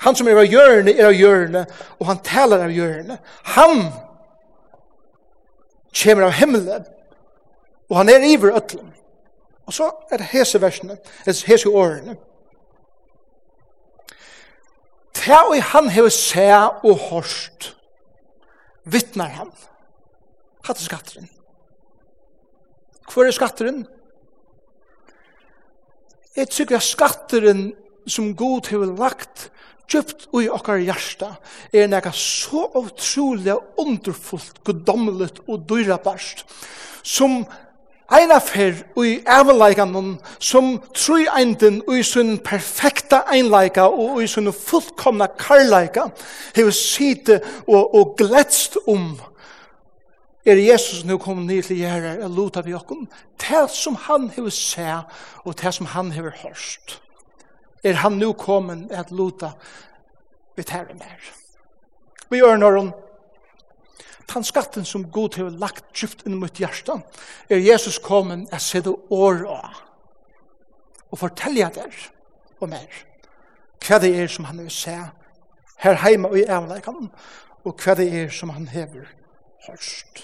Han 0.00 0.16
som 0.16 0.28
er 0.28 0.36
av 0.40 0.48
hjørne 0.48 0.92
er 0.92 1.08
av 1.08 1.16
hjørne, 1.16 1.64
og 1.98 2.06
han 2.08 2.20
taler 2.24 2.66
av 2.66 2.72
hjørne. 2.72 3.16
Han 3.56 3.82
kommer 6.02 6.28
av 6.28 6.36
himmelen, 6.36 6.84
og 7.88 7.96
han 7.96 8.12
er 8.12 8.28
iverøtlen. 8.28 8.92
Og 9.66 9.72
så 9.72 9.88
er 10.12 10.20
det 10.20 10.32
hese 10.34 10.60
versene, 10.60 10.98
hese 11.24 11.68
årene. 11.68 12.16
Ta 15.16 15.42
og 15.48 15.62
han 15.72 15.88
hever 15.88 16.08
sæ 16.08 16.48
og 16.84 16.96
hårst 17.08 17.74
vittnar 18.84 19.32
han. 19.36 19.52
Hatt 20.66 20.78
er 20.78 20.86
skatteren. 20.86 21.30
Hvor 23.10 23.26
er 23.26 23.34
skatteren? 23.34 23.84
Jeg 26.36 26.50
tykker 26.52 26.78
at 26.78 26.86
skatteren 26.86 27.70
som 28.08 28.34
god 28.38 28.70
har 28.70 28.86
lagt 28.94 29.48
djupt 29.90 30.28
i 30.38 30.46
okkar 30.50 30.78
hjärsta 30.84 31.32
er 31.74 31.88
nega 31.90 32.12
så 32.14 32.68
utrolig 32.78 33.56
underfullt, 33.80 34.62
goddomlet 34.64 35.42
og 35.48 35.66
dyrabarst 35.70 36.44
som 37.02 37.42
Eina 38.10 38.40
fer 38.42 38.74
ui 38.98 39.20
avleikanon 39.22 40.16
som 40.42 40.72
trui 40.98 41.28
einden 41.30 41.78
ui 41.86 42.02
sin 42.02 42.38
perfekta 42.42 43.20
einleika 43.30 43.84
og 43.86 44.16
ui 44.18 44.26
sin 44.26 44.50
fullkomna 44.50 45.28
karleika 45.38 46.08
hefur 46.56 46.74
site 46.74 47.38
og, 47.68 47.94
og 47.94 48.16
gledst 48.18 48.80
om 48.90 49.12
er 50.44 50.58
Jesus 50.58 51.04
nu 51.04 51.18
kom 51.22 51.44
ned 51.46 51.62
til 51.68 51.78
gjerra 51.84 52.16
og 52.24 52.34
luta 52.34 52.64
vi 52.66 52.74
okkom 52.74 53.06
til 53.38 53.68
som 53.70 53.94
han 54.08 54.26
hefur 54.34 54.50
se 54.58 54.88
og 55.44 55.56
til 55.60 55.72
som 55.78 55.86
han 55.94 56.10
hefur 56.16 56.34
hørst 56.42 56.96
er 57.84 58.02
han 58.02 58.18
nu 58.18 58.32
kommet 58.32 58.90
at 58.90 59.12
luta 59.14 59.52
vi 60.56 60.66
tæra 60.66 60.98
mer 60.98 61.30
vi 62.30 62.42
gjør 62.42 62.58
når 62.58 62.82
den 64.34 64.44
skatten 64.44 64.84
som 64.84 65.10
Gud 65.12 65.36
har 65.36 65.50
lagt 65.50 65.84
djupt 65.96 66.26
inn 66.26 66.38
mot 66.38 66.58
hjertet, 66.58 67.02
er 67.50 67.62
Jesus 67.62 67.98
kommet 67.98 68.52
og 68.52 68.60
sett 68.60 68.86
år 68.86 69.46
og 69.46 69.86
Og 71.10 71.18
fortelle 71.18 71.66
der 71.74 71.94
og 72.60 72.68
mer 72.68 73.06
hva 73.80 73.98
det 73.98 74.10
er 74.14 74.28
som 74.28 74.44
han 74.44 74.58
vil 74.60 74.70
se 74.70 74.92
her 75.80 75.96
heima 76.02 76.28
og 76.28 76.38
i 76.38 76.44
avleikene, 76.44 77.08
og 77.64 77.80
hva 77.80 77.94
det 77.96 78.06
er 78.14 78.28
som 78.28 78.52
han 78.52 78.68
hever 78.68 79.08
hørst. 79.66 80.20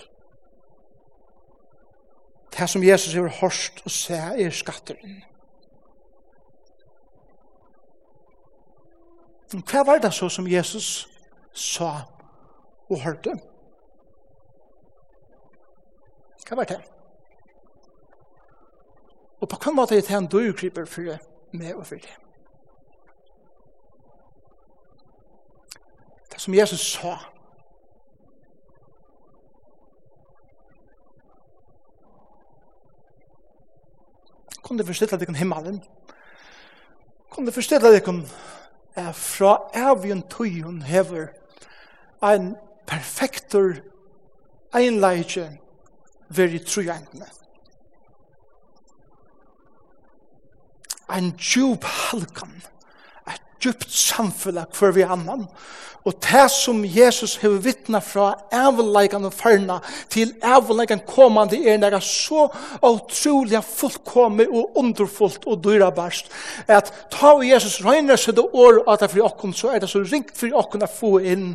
Det 2.53 2.69
som 2.71 2.85
Jesus 2.85 3.15
hever 3.15 3.33
hørst 3.41 3.83
og 3.85 3.91
se 3.91 4.15
er 4.15 4.51
skatteren. 4.51 5.25
Hva 9.57 9.85
var 9.87 9.99
det 10.03 10.13
så 10.15 10.29
som 10.29 10.49
Jesus 10.49 11.09
sa 11.55 11.91
og 12.91 13.01
hørte? 13.01 13.31
Hva 13.31 13.56
Hva 16.49 16.57
var 16.57 16.65
det? 16.65 16.81
Og 19.41 19.49
på 19.49 19.59
hva 19.63 19.73
måte 19.75 19.97
er 19.97 20.05
det 20.05 20.15
en 20.17 20.29
dørgriper 20.31 20.87
for 20.89 21.17
meg 21.53 21.75
og 21.75 21.87
for 21.87 22.01
det? 22.01 22.15
Det 26.33 26.41
som 26.41 26.55
Jesus 26.55 26.93
sa, 26.93 27.17
Kunne 34.67 34.83
du 34.83 34.87
forstille 34.89 35.15
deg 35.15 35.29
om 35.31 35.37
himmelen? 35.39 35.77
Kunne 37.31 37.47
du 37.47 37.55
forstille 37.55 37.93
deg 37.95 38.09
om 38.11 38.25
er 38.99 39.13
fra 39.13 39.53
evigjen 39.77 40.25
tøyen 40.27 40.81
hever 40.83 41.29
en 42.25 42.57
perfektor 42.89 43.77
einleitje 44.75 45.45
veri 46.29 46.61
trojantene. 46.65 47.29
En 51.17 51.33
djup 51.39 51.85
halkan, 51.87 52.55
et 53.31 53.43
djupt 53.63 53.91
samfunn 53.95 54.59
hver 54.75 54.95
vi 54.97 55.05
annan, 55.07 55.47
og 56.07 56.15
det 56.23 56.45
som 56.55 56.85
Jesus 56.87 57.35
har 57.43 57.57
vittna 57.63 57.99
fra 58.05 58.29
avleikan 58.55 59.27
og 59.27 59.35
farna 59.35 59.81
til 60.13 60.37
avleikan 60.47 61.03
komande 61.07 61.59
er 61.59 61.81
nega 61.83 61.99
så 62.03 62.45
utrolig 62.79 63.59
fullkomme 63.67 64.47
og 64.47 64.79
underfullt 64.79 65.49
og 65.51 65.65
dyrabarst, 65.65 66.31
at 66.71 66.93
ta 67.11 67.35
og 67.35 67.43
Jesus 67.47 67.81
røyner 67.83 68.19
seg 68.23 68.39
det 68.39 68.47
år 68.47 68.85
at 68.87 69.03
det 69.03 69.09
er 69.09 69.15
for 69.17 69.27
okken, 69.33 69.55
så 69.55 69.75
er 69.75 69.83
det 69.83 69.91
så 69.91 70.05
ringt 70.07 70.39
for 70.39 70.55
okken 70.63 70.87
å 70.87 70.91
få 70.91 71.17
inn, 71.27 71.49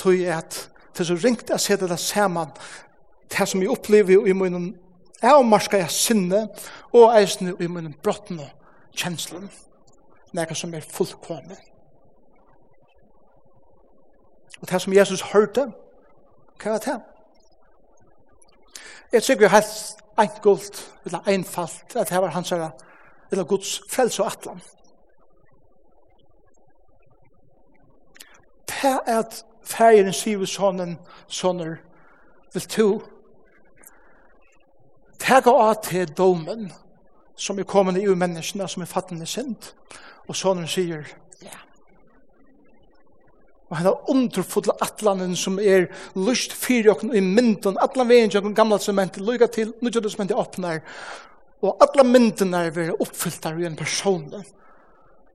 tog 0.00 0.24
at 0.32 0.62
det 0.96 1.04
er 1.04 1.12
så 1.12 1.20
ringt 1.20 1.52
å 1.52 1.60
se 1.60 1.76
det 1.76 2.00
sammen 2.00 2.56
det 3.30 3.48
som 3.48 3.62
jeg 3.62 3.70
opplever 3.70 4.26
i 4.26 4.32
munnen 4.32 4.72
er 5.22 5.36
å 5.36 5.44
marska 5.46 5.78
jeg 5.80 5.92
sinne 5.94 6.46
og 6.96 7.12
eisne 7.14 7.54
i 7.60 7.68
munnen 7.68 7.94
brottene 8.02 8.48
kjenslen 8.96 9.48
nekka 10.36 10.56
som 10.56 10.74
er 10.74 10.86
fullkomne 10.86 11.58
og 14.60 14.68
det 14.70 14.82
som 14.82 14.94
Jesus 14.94 15.22
hørte 15.32 15.70
hva 16.60 16.74
var 16.74 16.84
det? 16.84 16.98
jeg 19.12 19.22
tykker 19.22 19.46
vi 19.46 19.54
helt 19.54 20.02
enkelt 20.20 20.82
eller 21.06 21.28
einfalt 21.28 21.96
at 21.96 22.10
det 22.10 22.22
var 22.22 22.34
hans 22.34 22.50
herre 22.50 22.72
eller 23.30 23.44
Guds 23.44 23.80
frels 23.90 24.18
og 24.20 24.32
atlan 24.32 24.62
det 28.70 28.82
er 28.84 29.18
at 29.18 29.44
fergeren 29.66 30.14
sier 30.16 30.44
sonen 30.48 30.98
soner 31.28 31.78
vil 32.54 32.68
to 32.74 32.88
tega 35.20 35.52
av 35.52 35.82
til 35.86 36.08
domen 36.16 36.70
som 37.40 37.58
er 37.58 37.68
kommet 37.68 37.98
i 38.00 38.06
menneskene 38.08 38.68
som 38.68 38.84
er 38.84 38.90
fattende 38.90 39.28
sint. 39.28 39.72
Og 40.28 40.36
sånn 40.36 40.66
sier, 40.70 41.08
ja. 41.42 41.56
Og 43.70 43.78
henne 43.78 43.94
underfodla 44.12 44.76
atlanen 44.84 45.36
som 45.38 45.58
er 45.62 45.88
lyst 46.18 46.54
fyrir 46.58 46.92
okken 46.92 47.14
i 47.16 47.22
mynden, 47.24 47.78
atlan 47.82 48.10
veien 48.10 48.32
jokken 48.32 48.54
gamla 48.54 48.78
sement, 48.82 49.18
lyga 49.18 49.48
til 49.50 49.74
nudja 49.80 50.02
testamentet 50.02 50.38
åpner. 50.38 50.82
og 51.62 51.76
atlan 51.84 52.12
mynden 52.12 52.54
er 52.54 52.70
vi 52.70 52.88
oppfylltar 52.90 53.52
av 53.52 53.62
en 53.62 53.76
person 53.76 54.44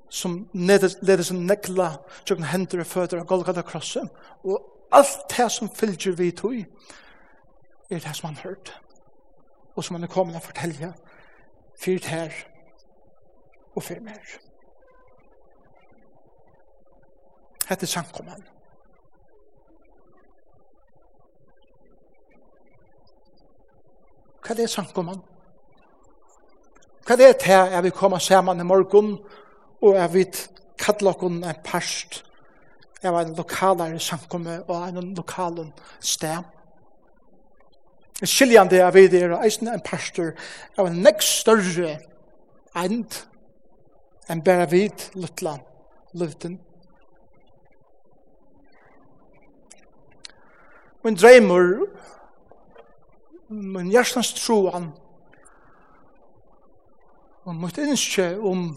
som 0.09 0.47
leder 0.53 1.23
seg 1.23 1.37
nekla 1.37 1.91
jokken 2.25 2.47
hender 2.49 2.81
og 2.81 2.87
føtter 2.87 3.19
av 3.19 3.27
Golgata 3.27 3.61
krosset, 3.61 4.09
og 4.43 4.63
alt 4.91 5.29
det 5.37 5.51
som 5.51 5.69
fylgjer 5.69 6.15
vi 6.17 6.31
tog 6.31 6.55
er 6.55 7.99
det 7.99 8.15
som 8.15 8.29
han 8.31 8.41
hørte 8.43 8.84
og 9.75 9.83
som 9.83 9.95
han 9.95 10.03
er 10.07 10.11
kommet 10.11 10.39
å 10.39 10.43
fortelle 10.43 10.93
fyrt 11.79 12.07
her 12.07 12.33
og 13.75 13.83
fyrt 13.83 14.03
mer. 14.03 14.35
Hette 17.65 17.87
sankommen. 17.89 18.43
Hva 24.45 24.53
er 24.61 24.69
samkommet? 24.69 25.23
Hva 27.05 27.15
er 27.15 27.17
det 27.17 27.47
her? 27.47 27.71
Er 27.73 27.81
vi 27.81 27.89
kommet 27.89 28.21
sammen 28.21 28.59
i 28.61 28.63
morgen, 28.63 29.17
og 29.81 29.95
jeg 29.95 30.13
vi 30.13 30.25
kallet 30.77 31.07
oss 31.09 31.23
en 31.23 31.63
parst 31.65 32.21
av 33.03 33.17
en 33.19 33.33
lokalare 33.35 33.99
sankomme 33.99 34.61
og 34.67 34.87
en 34.87 35.15
lokalen 35.17 35.73
sted? 35.99 36.54
skiljande 38.23 38.79
av 38.85 38.95
vi 38.95 39.09
er 39.11 39.33
eisen 39.41 39.67
en 39.67 39.83
pastor 39.83 40.31
av 40.77 40.87
en 40.87 41.01
nek 41.03 41.23
større 41.23 41.97
end 42.75 43.17
enn 44.31 44.43
bare 44.43 44.69
vid 44.71 45.09
luttla 45.19 45.57
luften. 46.15 46.59
Min 51.03 51.17
dreimur, 51.19 51.85
min 53.49 53.91
hjertens 53.93 54.31
troan, 54.39 54.89
og 57.45 57.53
mitt 57.61 57.77
innskje 57.77 58.31
om 58.41 58.71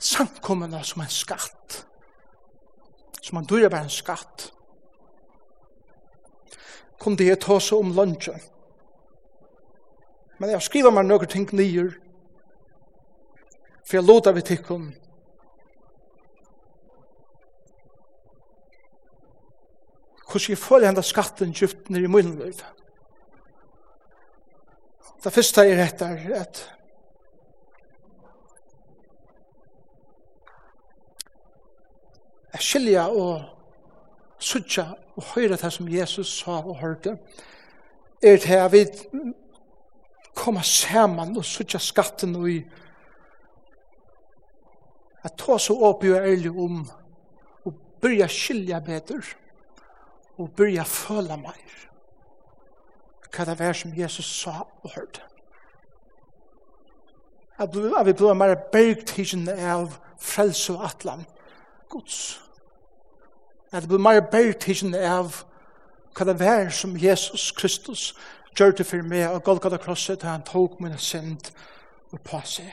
samkommende 0.00 0.80
som 0.88 1.02
en 1.04 1.12
skatt, 1.12 1.82
som 3.20 3.42
en 3.42 3.50
dyrebar 3.50 3.84
en 3.84 3.92
skatt, 3.92 4.53
kunde 7.00 7.26
jeg 7.26 7.40
ta 7.42 7.58
seg 7.60 7.80
om 7.80 7.94
lunchen. 7.96 8.40
Men 10.38 10.50
jeg 10.50 10.66
skriver 10.66 10.94
meg 10.94 11.06
noen 11.06 11.30
ting 11.30 11.46
nye, 11.54 11.88
for 13.84 13.98
jeg 13.98 14.06
låter 14.08 14.34
vi 14.34 14.42
tikkun. 14.44 14.92
Hvordan 20.24 20.50
jeg 20.50 20.58
føler 20.58 20.90
henne 20.90 21.04
skatten 21.06 21.52
djupt 21.54 21.90
ned 21.94 22.08
i 22.08 22.10
munnen 22.10 22.40
løyf. 22.40 22.64
Det 25.24 25.32
første 25.32 25.62
jeg 25.64 25.78
retter 25.78 26.18
er 26.18 26.40
at 26.42 26.58
jeg 32.52 32.66
skiljer 32.66 33.14
og 33.14 33.53
sutja 34.44 34.86
og 35.16 35.26
høyra 35.34 35.56
det 35.60 35.72
som 35.72 35.88
Jesus 35.88 36.38
sa 36.40 36.58
og 36.60 36.78
hørte, 36.80 37.16
er 38.22 38.36
til 38.40 38.60
at 38.60 38.72
vi 38.72 38.84
koma 40.34 40.62
saman 40.62 41.36
og 41.36 41.44
sutja 41.44 41.78
skatten 41.78 42.36
og 42.36 42.50
i 42.50 42.58
at 45.24 45.36
ta 45.40 45.56
så 45.58 45.76
opp 45.88 46.04
og 46.04 46.16
ærlig 46.20 46.50
om 46.50 46.82
og 47.64 47.76
byrja 48.02 48.28
skilja 48.28 48.80
bedre 48.84 49.22
og 50.38 50.50
byrja 50.56 50.84
føla 50.84 51.38
meir 51.40 51.80
hva 53.34 53.46
det 53.48 53.58
var 53.58 53.74
som 53.74 53.94
Jesus 53.96 54.28
sa 54.30 54.60
og 54.62 54.92
hørte. 54.94 55.22
At 57.58 57.74
vi 58.06 58.12
blir 58.12 58.36
mer 58.38 58.54
bergtidsjende 58.70 59.56
av 59.58 59.96
frelse 60.22 60.76
og 60.76 60.84
atlan 60.86 61.24
Guds. 61.90 62.20
Guds 62.38 62.53
at 63.74 63.82
det 63.82 63.88
blir 63.90 63.98
mer 63.98 64.20
bergtidsjen 64.30 64.94
av 64.94 65.42
hva 66.14 66.26
det 66.28 66.38
var 66.38 66.68
som 66.70 66.94
Jesus 66.96 67.50
Kristus 67.58 68.12
gjør 68.54 68.76
det 68.78 68.86
for 68.86 69.02
meg 69.02 69.26
og 69.32 69.42
Golgata 69.42 69.80
krosset 69.82 70.22
da 70.22 70.36
han 70.36 70.44
tok 70.46 70.78
min 70.80 70.94
synd 70.98 71.50
og 72.14 72.20
på 72.22 72.38
seg. 72.46 72.70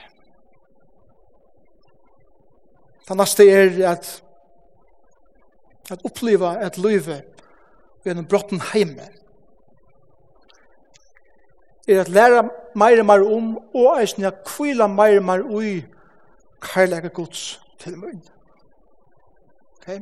Det 3.08 3.18
neste 3.18 3.48
er 3.50 3.80
at 3.90 4.12
at 5.92 6.06
oppleva 6.06 6.54
at 6.64 6.78
livet 6.78 7.24
en 8.06 8.26
brotten 8.26 8.62
heime 8.72 9.10
er 11.88 12.02
at 12.02 12.10
læra 12.10 12.46
meir 12.76 13.02
og 13.02 13.06
meir 13.06 13.26
om 13.26 13.58
og 13.74 14.00
eisen 14.02 14.26
at 14.26 14.44
kvila 14.46 14.88
meir 14.88 15.20
og 15.20 15.26
meir 15.26 15.44
ui 15.44 15.74
kærlega 16.62 17.08
gods 17.08 17.62
til 17.80 17.98
munn. 17.98 18.22
Okay? 19.82 20.00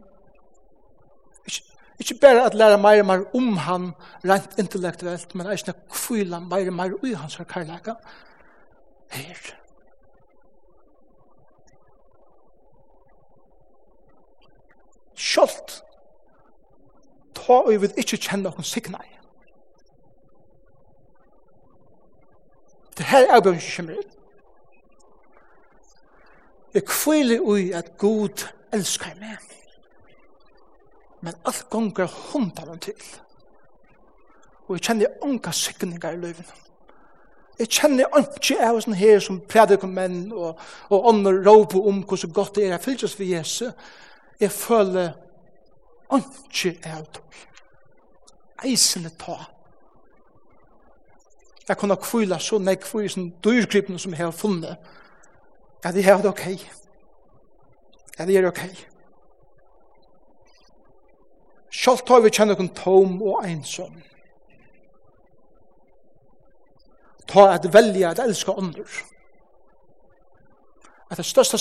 Ikke 1.99 2.15
bare 2.21 2.45
at 2.45 2.53
læra 2.55 2.77
meir 2.77 3.01
og 3.01 3.05
meir 3.05 3.23
om 3.35 3.57
han 3.57 3.91
rent 4.23 4.55
intellektuelt, 4.59 5.35
men 5.35 5.49
eisne 5.51 5.73
kvila 5.91 6.39
meir 6.39 6.71
og 6.71 6.77
meir 6.77 6.95
ui 7.03 7.13
hans 7.13 7.35
karlæka. 7.49 7.93
Her. 9.11 9.41
Skjolt. 15.15 15.81
Ta 17.35 17.53
og 17.53 17.71
vi 17.71 17.77
vil 17.83 17.93
ikke 17.97 18.17
kjenne 18.17 18.47
noen 18.47 18.63
signal. 18.63 19.15
Det 22.97 23.07
her 23.11 23.27
er 23.27 23.43
bjørn 23.43 23.59
ikke 23.59 23.75
kjemmer 23.75 23.99
ut. 23.99 24.15
Jeg 26.73 26.87
kvile 26.87 27.41
ui 27.41 27.71
at 27.75 27.97
Gud 27.97 28.47
elskar 28.71 29.15
meg 29.19 29.58
men 31.21 31.33
alt 31.45 31.69
gonger 31.69 32.07
hundan 32.07 32.79
til. 32.79 32.93
Og 34.67 34.75
jeg 34.77 34.81
kjenner 34.81 35.21
unga 35.25 35.51
sikningar 35.51 36.13
i 36.13 36.21
løyvene. 36.21 36.57
Jeg 37.59 37.67
kjenner 37.67 38.05
ikke 38.21 38.55
av 38.63 38.77
var 38.77 38.95
her 38.95 39.19
som 39.19 39.41
prædiker 39.41 39.87
menn 39.87 40.31
og, 40.31 40.59
og 40.89 41.07
ånder 41.09 41.41
råp 41.43 41.75
om 41.75 42.03
hvordan 42.07 42.33
godt 42.33 42.55
det 42.55 42.65
er. 42.65 42.75
Jeg 42.77 42.81
fylles 42.81 43.19
vi 43.19 43.33
Jesu. 43.33 43.71
Jeg 44.39 44.51
føler 44.51 45.11
ikke 46.15 46.77
av 46.87 47.05
tog. 47.13 47.39
Eisene 48.63 49.11
ta. 49.19 49.35
Jeg 51.67 51.77
kunne 51.77 51.97
kvile 52.01 52.39
så 52.39 52.57
nek 52.57 52.85
for 52.87 53.03
i 53.03 53.11
sånn 53.11 53.33
dyrgripen 53.43 53.99
som 53.99 54.15
jeg 54.15 54.23
har 54.23 54.31
funnet. 54.35 54.77
Ja, 55.83 55.91
det 55.91 56.05
er 56.07 56.23
det 56.23 56.31
ok. 56.31 56.45
Ja, 58.17 58.25
det 58.25 58.37
er 58.37 58.47
ok. 58.47 58.63
Ja, 58.63 58.65
det 58.65 58.69
er 58.69 58.77
ok. 58.85 58.88
Sjalt 61.71 62.05
tar 62.07 62.21
vi 62.21 62.31
kjenne 62.33 62.55
kun 62.57 62.69
tom 62.75 63.21
og 63.21 63.45
ensam. 63.45 63.93
Ta 67.29 67.51
at 67.53 67.67
velja 67.73 68.09
at 68.09 68.19
elska 68.19 68.51
ånder. 68.57 68.89
At 71.09 71.17
det 71.17 71.25
største 71.25 71.57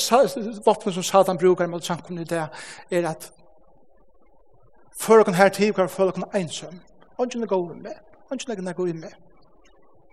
våpenet 0.65 0.95
som 0.95 1.03
Satan 1.03 1.39
brukar 1.39 1.67
mot 1.67 1.85
sankunni 1.85 2.25
det 2.25 2.49
er 2.91 3.09
at 3.09 3.33
før 4.99 5.23
dere 5.23 5.35
her 5.35 5.49
tid, 5.49 5.73
hver 5.73 5.87
føler 5.87 6.13
dere 6.13 6.41
ensam. 6.41 6.81
Ånden 7.19 7.43
er 7.43 7.53
inn 7.55 7.83
med, 7.83 7.95
ånden 8.31 8.69
er 8.69 8.87
inn 8.87 9.01
med. 9.01 9.13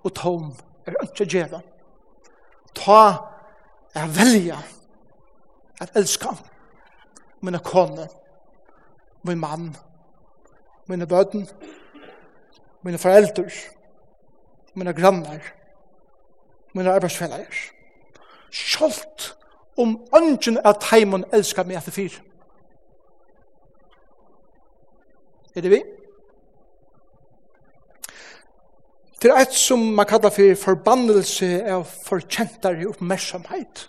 Og 0.03 0.13
tom 0.13 0.53
er 0.85 0.93
ikke 1.03 1.25
djeva. 1.25 1.59
Ta 2.75 3.01
er 3.95 4.07
velja 4.07 4.57
at 5.81 5.95
elska 5.95 6.35
mine 7.41 7.59
kone, 7.59 8.07
min 9.23 9.39
mann, 9.39 9.75
mine 10.87 11.07
bøten, 11.07 11.47
mine 12.85 12.97
foreldre, 12.97 13.49
mine 14.73 14.93
grannar, 14.93 15.41
mine 16.73 16.91
arbeidsfellager. 16.91 17.71
Sjolt 18.51 19.31
om 19.77 19.97
ønsken 20.15 20.59
av 20.63 20.79
teimen 20.83 21.25
elskar 21.33 21.67
meg 21.67 21.79
etter 21.81 21.95
fyr. 21.95 22.21
Er 25.55 25.63
det 25.63 25.71
vi? 25.71 25.81
Det 29.21 29.31
er 29.31 29.41
et 29.41 29.55
som 29.57 29.79
man 29.97 30.05
kallar 30.05 30.29
for 30.29 30.59
forbannelse 30.59 31.47
av 31.71 31.87
forkjentare 32.05 32.85
oppmerksomhet. 32.91 33.87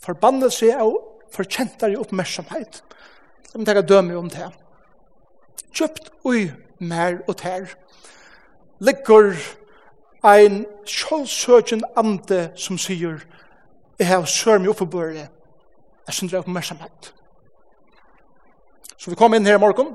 Forbannelse 0.00 0.70
av 0.72 0.94
forkjentare 1.34 1.98
oppmerksomhet. 2.00 2.82
vi 3.52 3.64
tenker 3.64 3.82
døme 3.82 4.16
om 4.16 4.30
det 4.30 4.48
kjøpt 5.72 6.10
ui 6.24 6.50
mer 6.78 7.20
og 7.28 7.36
ter. 7.36 7.76
ligger 8.80 9.36
ein 10.24 10.66
sjålsøkjen 10.86 11.82
ande 11.96 12.50
som 12.56 12.78
sier, 12.78 13.20
jeg 13.98 14.08
har 14.08 14.24
sørmi 14.24 14.68
oppebøret, 14.68 15.28
jeg 16.06 16.14
synes 16.14 16.30
det 16.30 16.38
er 16.38 16.44
oppmerksomhet. 16.44 17.12
Så 18.96 19.10
vi 19.10 19.16
kom 19.16 19.34
inn 19.34 19.46
her 19.46 19.58
i 19.58 19.60
morgen, 19.60 19.94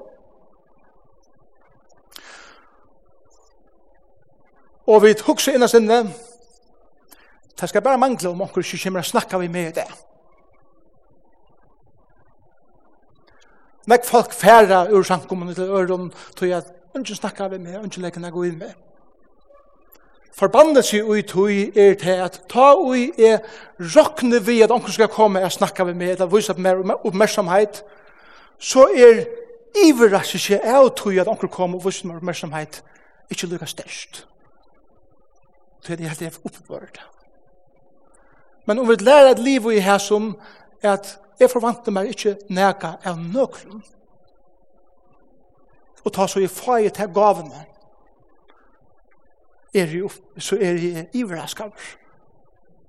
og 4.86 5.02
vi 5.02 5.14
tok 5.18 5.42
seg 5.42 5.58
innast 5.58 5.78
inne, 5.78 6.04
det 7.56 7.70
skal 7.70 7.82
bare 7.82 7.98
mangle 7.98 8.30
om 8.30 8.42
onker 8.46 8.62
ikke 8.62 8.84
kommer 8.84 9.02
å 9.02 9.10
snakke 9.10 9.40
vi 9.42 9.48
med 9.50 9.78
det. 9.80 9.88
Nek 13.88 14.06
folk 14.06 14.34
færa 14.34 14.88
ur 14.92 15.04
samkommende 15.04 15.54
til 15.54 15.70
øren, 15.70 16.14
tog 16.36 16.50
jeg 16.50 16.58
at 16.58 16.74
ungen 16.96 17.16
snakka 17.16 17.48
vi 17.48 17.58
med, 17.58 17.78
ungen 17.78 18.02
leken 18.02 18.32
gå 18.32 18.44
inn 18.44 18.58
med. 18.58 18.74
Forbandet 20.36 20.84
seg 20.84 21.08
ui 21.08 21.22
tog 21.24 21.78
er 21.80 21.94
til 21.96 22.18
at 22.20 22.42
ta 22.52 22.74
ui 22.76 23.08
er 23.16 23.38
råkne 23.80 24.42
vi 24.44 24.60
at 24.66 24.72
ongen 24.72 24.92
skal 24.92 25.08
komme 25.08 25.44
og 25.44 25.52
snakka 25.52 25.86
vi 25.88 25.94
med, 25.94 26.10
eller 26.16 26.32
vise 26.32 26.54
mer 26.58 26.82
oppmerksomhet, 27.06 27.84
så 28.60 28.90
er 28.92 29.24
iverraskje 29.86 30.40
seg 30.40 30.68
av 30.68 30.90
tog 30.98 31.16
at 31.22 31.32
ongen 31.32 31.52
kommer 31.52 31.80
og 31.80 31.88
vise 31.88 32.08
mer 32.08 32.20
oppmerksomhet, 32.20 32.82
ikke 33.32 33.48
lukka 33.48 33.70
størst. 33.70 34.26
Det 35.86 35.94
er 35.94 36.02
det 36.02 36.10
helt 36.10 36.40
oppbørt. 36.44 37.00
Men 38.66 38.80
om 38.80 38.90
vi 38.90 38.96
lærer 39.00 39.30
at 39.30 39.40
liv 39.40 39.72
i 39.72 39.80
her 39.80 39.98
som 40.02 40.34
at 40.88 41.16
jeg 41.40 41.52
forvante 41.52 41.92
meg 41.92 42.14
ikke 42.14 42.38
nega 42.54 42.96
av 43.06 43.20
nøklen. 43.20 43.84
Og 46.06 46.14
ta 46.14 46.28
så 46.30 46.44
i 46.44 46.48
fag 46.52 46.92
til 46.94 47.14
gavene, 47.14 47.66
er 49.76 49.92
jo, 49.92 50.10
så 50.38 50.56
er 50.56 50.78
jeg 50.80 51.08
iverraskaver. 51.14 51.96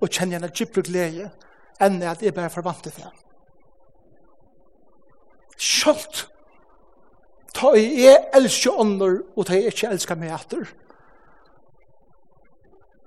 Og 0.00 0.10
kjenner 0.12 0.36
jeg 0.36 0.44
en 0.44 0.54
djupere 0.54 0.86
glede 0.86 1.30
enn 1.82 2.02
at 2.06 2.22
jeg 2.22 2.34
bare 2.36 2.52
forvante 2.52 2.92
det. 2.94 3.08
Skjølt! 5.56 6.26
Ta 7.56 7.72
i 7.72 7.86
jeg 8.04 8.20
elsker 8.36 8.76
ånder, 8.76 9.22
og 9.32 9.46
ta 9.48 9.56
i 9.56 9.64
ikke 9.70 9.88
elsker 9.88 10.18
meg 10.20 10.34
etter. 10.36 10.68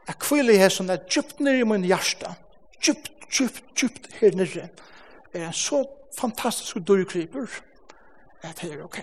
Jeg 0.09 0.17
kviler 0.25 0.57
er 0.65 0.73
som 0.73 0.89
er 0.89 1.03
djupt 1.05 1.39
nere 1.45 1.61
i 1.61 1.67
min 1.69 1.85
hjerte, 1.85 2.33
djupt 2.81 3.18
djupt, 3.31 3.63
djupt 3.75 4.13
her 4.19 4.35
nere, 4.35 4.69
er 5.33 5.47
en 5.47 5.53
så 5.53 5.83
fantastisk 6.19 6.77
dyrkriper, 6.87 7.47
at 8.41 8.61
det 8.61 8.73
er 8.73 8.83
ok. 8.83 8.99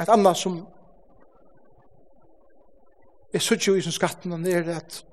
Et 0.00 0.08
annet 0.08 0.36
som 0.36 0.66
er 3.32 3.38
synes 3.38 3.68
jo 3.68 3.74
i 3.76 3.84
som 3.84 3.92
skatten 3.92 4.46
er 4.46 4.76
at 4.76 5.04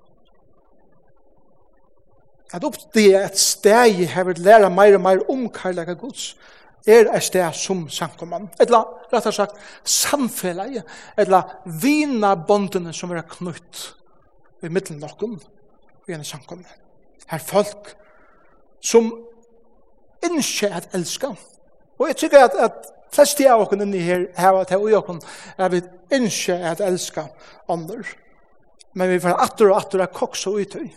at 2.53 2.63
opp 2.63 2.77
det 2.95 3.09
et 3.17 3.39
steg 3.39 4.05
har 4.13 4.23
vært 4.29 4.39
læra 4.39 4.69
meir 4.71 4.95
og 4.95 5.01
mer 5.03 5.23
om 5.31 5.49
karlaga 5.51 5.97
gods, 5.99 6.37
er 6.87 7.09
et 7.11 7.23
sted 7.23 7.53
som 7.55 7.85
samkomman. 7.91 8.47
Etla, 8.59 8.83
rett 9.11 9.29
og 9.29 9.35
sagt, 9.35 9.57
samfellet, 9.83 10.83
etla 11.19 11.43
vina 11.81 12.33
bondene 12.35 12.93
som 12.95 13.11
er 13.11 13.25
knutt 13.27 13.83
i 14.63 14.71
middelen 14.71 15.03
noen 15.03 15.39
i 16.07 16.15
en 16.15 16.25
samkomman. 16.25 16.67
Her 17.27 17.43
folk 17.43 17.91
som 18.81 19.11
innskje 20.23 20.69
at 20.73 20.93
elska. 20.95 21.33
Og 21.97 22.07
jeg 22.07 22.21
tykker 22.23 22.45
at, 22.45 22.55
at 22.55 22.93
flest 23.13 23.41
av 23.47 23.65
okken 23.65 23.83
inni 23.83 24.03
her 24.05 24.27
heva 24.37 24.63
til 24.67 24.87
og 24.95 25.27
er 25.57 25.73
vi 25.73 25.81
innskje 26.15 26.57
at 26.71 26.81
elska 26.83 27.27
andre. 27.69 28.03
Men 28.97 29.11
vi 29.11 29.19
får 29.21 29.43
atter 29.43 29.71
og 29.71 29.77
atter 29.81 30.05
av 30.05 30.13
koks 30.13 30.47
og 30.49 30.61
utøy 30.63 30.87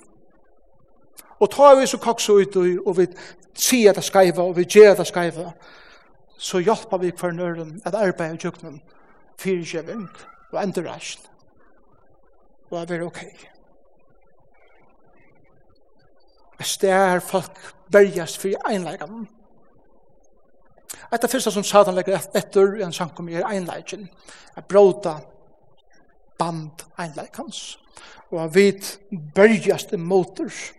og 1.40 1.50
ta 1.50 1.74
vi 1.74 1.86
så 1.86 1.98
koksa 1.98 2.32
ut 2.32 2.56
og 2.60 2.96
vi 2.98 3.06
sier 3.54 3.96
det 3.96 4.04
skreiva 4.04 4.42
og 4.42 4.56
vi 4.56 4.64
gjør 4.64 4.94
det 5.00 5.06
skreiva 5.08 5.52
så 6.40 6.58
hjelper 6.58 6.98
vi 6.98 7.12
for 7.16 7.36
nøren 7.36 7.80
at 7.84 7.94
arbeid 7.94 8.32
og 8.32 8.40
tjøkkenen 8.40 8.80
fyrir 9.40 10.08
og 10.52 10.62
endur 10.62 10.88
ræst. 10.88 11.30
Og 12.70 12.82
at 12.82 12.90
vi 12.90 12.94
er 12.94 13.02
ok 13.02 13.22
Jeg 16.58 16.66
stær 16.66 17.20
folk 17.20 17.58
bergjast 17.92 18.40
for 18.40 18.70
einleikene 18.70 19.26
Etta 21.12 21.26
fyrsta 21.26 21.50
som 21.50 21.64
Satan 21.64 21.94
legger 21.94 22.20
etter 22.34 22.76
i 22.78 22.82
en 22.86 22.92
sankum 22.92 23.28
er 23.28 23.46
einleikin, 23.46 24.08
er 24.56 24.62
bråta 24.62 25.16
band 26.38 26.84
einleikans, 26.98 27.78
og 28.30 28.44
at 28.44 28.54
vi 28.54 28.66
bergjast 29.34 29.92
i 29.92 29.98
motors, 29.98 30.72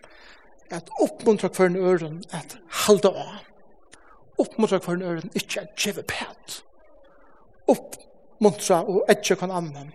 at 0.72 0.90
oppmuntra 1.00 1.50
kvar 1.50 1.66
en 1.66 1.76
øren 1.76 2.24
at 2.32 2.58
halda 2.86 3.10
av. 3.10 3.40
Oppmuntra 4.40 4.80
kvar 4.80 4.96
en 4.96 5.02
øren 5.02 5.34
ikkje 5.36 5.62
at 5.62 5.76
kjeve 5.76 6.04
pæt. 6.04 6.62
Oppmuntra 7.68 8.82
og 8.84 9.04
etja 9.10 9.36
kan 9.36 9.52
annan 9.52 9.92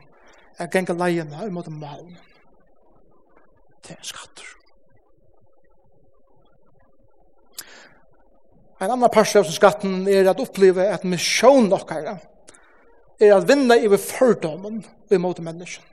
at 0.59 0.71
genga 0.73 0.97
leiene 0.97 1.47
imot 1.47 1.69
malen. 1.73 2.17
Det 3.87 3.97
er 3.97 4.05
skatter. 4.05 4.53
En 8.81 8.91
annan 8.91 9.11
parst 9.12 9.37
av 9.37 9.49
skatten 9.49 10.05
er 10.09 10.29
at 10.29 10.41
oppleve 10.41 10.85
at 10.93 11.05
misjon 11.09 11.71
nokkara 11.73 12.19
er 13.21 13.33
at 13.33 13.47
vinna 13.49 13.79
iver 13.81 14.01
fordomen 14.01 14.83
imot 15.11 15.41
mennesken 15.41 15.85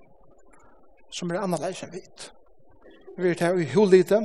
som 1.14 1.32
er 1.32 1.44
annerledes 1.44 1.84
enn 1.86 1.94
vit. 1.94 2.30
Vi 3.18 3.30
er 3.30 3.38
til 3.38 3.54
å 3.54 3.68
hulite, 3.76 4.20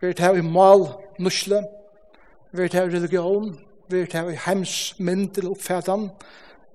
vi 0.00 0.12
tar 0.14 0.36
i 0.36 0.42
mal 0.42 0.86
nusle, 1.18 1.62
vi 2.52 2.68
tar 2.68 2.88
i 2.88 2.94
religion, 2.94 3.52
vi 3.88 4.04
tar 4.06 4.30
i 4.30 4.36
heimsmynd 4.46 5.32
til 5.34 5.50
oppfætan, 5.50 6.10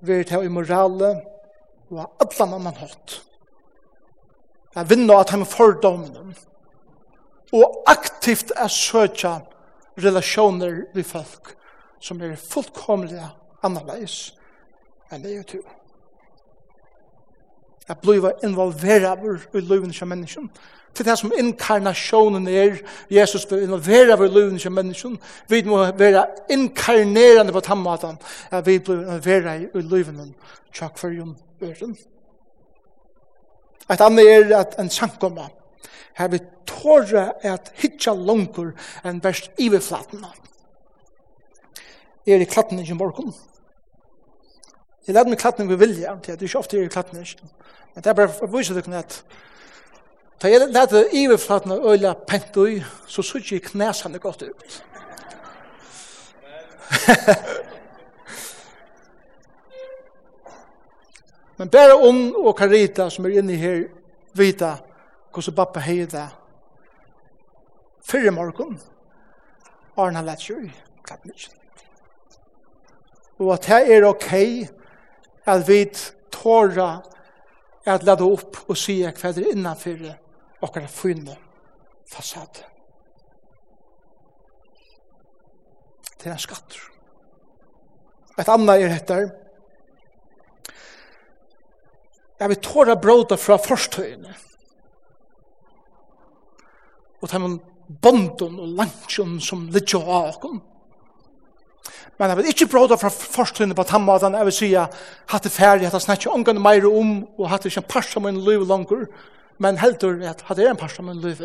vi 0.02 0.24
tar 0.24 0.44
i 0.44 0.52
morale, 0.52 1.16
og 1.92 2.10
alle 2.20 2.48
annan 2.56 2.82
hatt. 2.82 3.22
Jeg 4.76 4.90
vinner 4.90 5.22
at 5.22 5.30
han 5.30 5.46
fordommen, 5.46 6.36
og 7.54 7.84
aktivt 7.88 8.52
er 8.58 8.68
søtja 8.68 9.38
relasjoner 10.02 10.88
vi 10.94 11.04
folk, 11.06 11.54
som 12.02 12.22
er 12.22 12.36
fullkomlige 12.36 13.28
annerledes 13.64 14.34
enn 15.14 15.22
det 15.22 15.38
er 15.38 15.46
til 15.48 15.62
at 17.88 18.00
bliva 18.02 18.32
involveraver 18.44 19.38
i 19.54 19.60
løven 19.60 19.94
som 19.94 20.08
mennesken. 20.08 20.50
Til 20.94 21.06
det 21.06 21.18
som 21.20 21.32
inkarnasjonen 21.38 22.48
er, 22.48 22.78
Jesus 23.12 23.46
blir 23.46 23.64
involveraver 23.66 24.26
i 24.26 24.34
løven 24.34 24.60
som 24.60 24.74
mennesken, 24.74 25.18
vi 25.50 25.64
må 25.66 25.92
være 25.98 26.26
inkarnerande 26.50 27.54
på 27.54 27.60
tammatan, 27.60 28.18
at 28.52 28.66
vi 28.66 28.80
blir 28.80 29.02
involveraver 29.02 29.80
i 29.80 29.82
løven 29.82 30.36
tjakk 30.74 30.98
for 30.98 31.10
jom 31.10 31.36
øren. 31.62 31.98
Et 33.92 34.02
annet 34.02 34.30
er 34.32 34.58
at 34.58 34.76
en 34.80 34.90
sankomma, 34.90 35.50
her 36.18 36.28
vi 36.28 36.40
tåre 36.70 37.32
at 37.44 37.72
hitja 37.76 38.14
langkur 38.14 38.72
enn 39.06 39.22
best 39.22 39.52
iverflatna. 39.58 40.30
Er 42.28 42.40
i 42.40 42.48
klatten 42.48 42.80
i 42.80 42.96
morgon, 42.96 43.34
Jeg 45.08 45.16
lærte 45.16 45.30
meg 45.30 45.40
klattning 45.40 45.70
ved 45.70 45.78
vilja, 45.78 46.16
det 46.26 46.30
er 46.30 46.44
ikke 46.44 46.58
ofte 46.60 46.78
jeg 46.78 46.92
klattning, 46.92 47.28
men 47.94 48.04
det 48.04 48.10
er 48.10 48.14
bare 48.16 48.30
for 48.32 48.48
å 48.48 48.52
vise 48.58 48.74
dere 48.78 48.98
at 49.02 49.24
da 50.42 50.48
jeg 50.52 50.70
lærte 50.72 51.10
iverflaten 51.16 51.72
av 51.72 51.86
øyla 51.88 52.14
pent 52.28 52.58
ui, 52.58 52.84
så 53.08 53.22
så 53.24 53.38
ikke 53.38 53.60
knæsene 53.70 54.20
godt 54.20 54.42
ut. 54.44 54.84
men 61.58 61.70
bare 61.70 61.94
om 61.96 62.36
og 62.36 62.58
Karita 62.58 63.10
som 63.10 63.26
er 63.26 63.30
inne 63.40 63.56
her, 63.56 63.84
vita 64.34 64.78
hvordan 65.34 65.56
pappa 65.56 65.80
heier 65.80 66.06
det 66.08 66.30
fyrre 68.04 68.32
morgen, 68.32 68.80
Arne 69.98 70.20
i 70.20 70.72
klattning. 71.04 71.38
Og 73.40 73.54
at 73.54 73.66
det 73.68 73.96
er 73.96 74.04
okej, 74.06 74.62
okay, 74.62 74.83
at 75.46 75.68
vi 75.68 75.86
tåra 76.32 77.02
at 77.86 78.04
lade 78.04 78.24
opp 78.24 78.62
og 78.68 78.78
sige 78.80 79.12
hva 79.12 79.34
det 79.36 79.44
er 79.44 79.56
innanfor 79.58 80.06
okkar 80.64 80.88
funne 80.88 81.36
fasad. 82.08 82.64
Det 86.16 86.30
er 86.30 86.36
en 86.38 86.40
skatt. 86.40 86.78
Et 88.40 88.50
annet 88.50 88.80
er 88.80 88.94
dette. 88.96 89.24
jeg 92.44 92.50
vil 92.50 92.60
tåra 92.60 92.96
bråda 93.00 93.38
fra 93.40 93.56
forstøyene 93.62 94.34
og 97.22 97.30
ta 97.32 97.40
noen 97.40 97.60
bondon 98.04 98.58
og 98.60 98.74
lanchun 98.80 99.38
som 99.44 99.70
ligger 99.72 100.04
av 100.04 100.34
okkar 100.34 100.58
Men 102.18 102.30
jeg 102.30 102.38
vil 102.38 102.50
ikke 102.52 102.70
bråda 102.70 102.98
fra 103.00 103.10
forskjellene 103.10 103.76
på 103.78 103.86
tannmaten, 103.90 104.36
jeg 104.38 104.48
vil 104.50 104.56
si 104.56 104.72
at 104.78 104.98
hatt 105.32 105.46
det 105.48 105.52
ferdig, 105.52 105.88
hatt 105.88 105.98
det 105.98 106.04
snakker 106.06 106.34
ångan 106.34 106.62
meir 106.62 106.86
om, 106.86 107.24
og 107.38 107.50
hatt 107.50 107.66
det 107.66 107.72
ikke 107.72 107.82
en 107.82 107.94
parst 107.96 108.18
av 108.20 108.26
min 108.26 108.38
liv 108.46 108.66
langer, 108.70 109.08
men 109.62 109.80
heldur 109.82 110.22
at 110.30 110.44
hatt 110.46 110.60
det 110.60 110.68
er 110.68 110.76
en 110.76 110.80
parst 110.80 111.02
av 111.02 111.08
min 111.08 111.22
liv, 111.24 111.42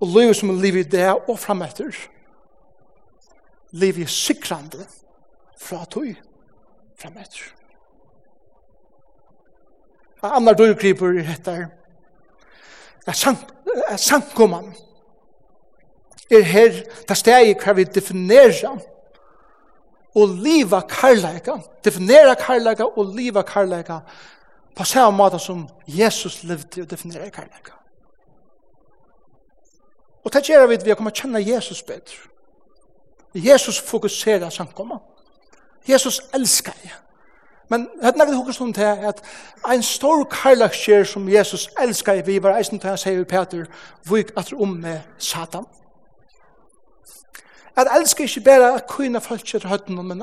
og 0.00 0.14
liv 0.16 0.32
som 0.34 0.52
en 0.52 0.62
liv 0.62 0.80
i 0.80 0.86
det 0.88 1.10
og 1.12 1.36
frametter. 1.40 1.92
Liv 3.76 4.00
i 4.00 4.08
sikrande 4.08 4.86
fra 5.60 5.84
tog 5.84 6.08
frametter. 6.96 7.52
annar 10.22 10.36
annan 10.36 10.56
døykriper 10.56 11.20
heter 11.22 11.66
at 13.06 14.00
sankoman 14.00 14.72
er 16.30 16.42
her, 16.42 16.82
det 17.08 17.16
steg 17.16 17.60
hver 17.62 17.76
vi 17.78 17.84
definerer 17.84 18.80
og 20.16 20.28
liva 20.28 20.80
karlæka, 20.80 21.58
definera 21.84 22.34
karlæka 22.34 22.84
og 22.84 23.14
liva 23.16 23.42
karlæka 23.42 23.98
på 24.76 24.84
samme 24.84 25.16
måte 25.16 25.38
som 25.38 25.68
Jesus 25.86 26.42
levde 26.42 26.82
og 26.82 26.90
definera 26.90 27.28
karlæka. 27.28 27.72
Og 30.24 30.32
det 30.32 30.42
gjør 30.42 30.66
vi 30.66 30.74
at 30.74 30.84
vi 30.84 30.94
kommer 30.94 31.12
å 31.12 31.14
kjenne 31.14 31.42
Jesus 31.46 31.82
bedre. 31.82 32.16
Jesus 33.34 33.80
fokuserer 33.80 34.50
samkommet. 34.50 34.98
Jesus 35.88 36.20
elsker 36.34 36.72
jeg. 36.84 36.92
Men 37.68 37.88
hadde 38.02 38.18
nokre 38.18 38.36
hugsa 38.36 38.64
om 38.64 38.72
det 38.72 38.84
at 38.84 39.22
ein 39.68 39.82
stor 39.82 40.24
karlaksjer 40.24 41.04
som 41.04 41.28
Jesus 41.28 41.68
elskar 41.80 42.22
vi 42.26 42.42
var 42.42 42.56
eisen 42.56 42.78
til 42.78 42.88
han 42.88 42.98
seier 42.98 43.24
Peter, 43.24 43.66
vik 44.10 44.30
at 44.36 44.52
om 44.52 44.68
med 44.68 45.00
Satan 45.18 45.66
at 47.76 47.88
elska 47.98 48.22
ikke 48.22 48.40
bare 48.40 48.74
at 48.74 48.86
kunne 48.88 49.20
folk 49.20 49.44
til 49.44 49.68
høttene, 49.68 50.02
men 50.02 50.22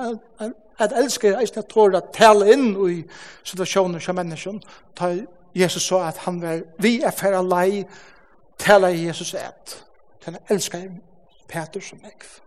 at 0.79 0.93
elska 0.97 1.35
er 1.37 1.61
tåre 1.69 2.01
å 2.01 2.11
tale 2.13 2.53
inn 2.53 2.71
i 2.89 3.03
situasjoner 3.43 4.01
som 4.01 4.17
mennesker, 4.17 4.59
ta 4.95 5.13
Jesus 5.55 5.85
så 5.85 6.01
at 6.01 6.17
han 6.25 6.41
var, 6.41 6.63
vi 6.81 7.01
er 7.01 7.11
for 7.11 7.41
lei, 7.45 7.83
tale 8.57 8.89
i 8.93 9.05
Jesus 9.05 9.33
et. 9.33 9.83
Han 10.25 10.37
elsker 10.49 10.89
Peter 11.47 11.81
som 11.81 11.99
ekv. 12.05 12.39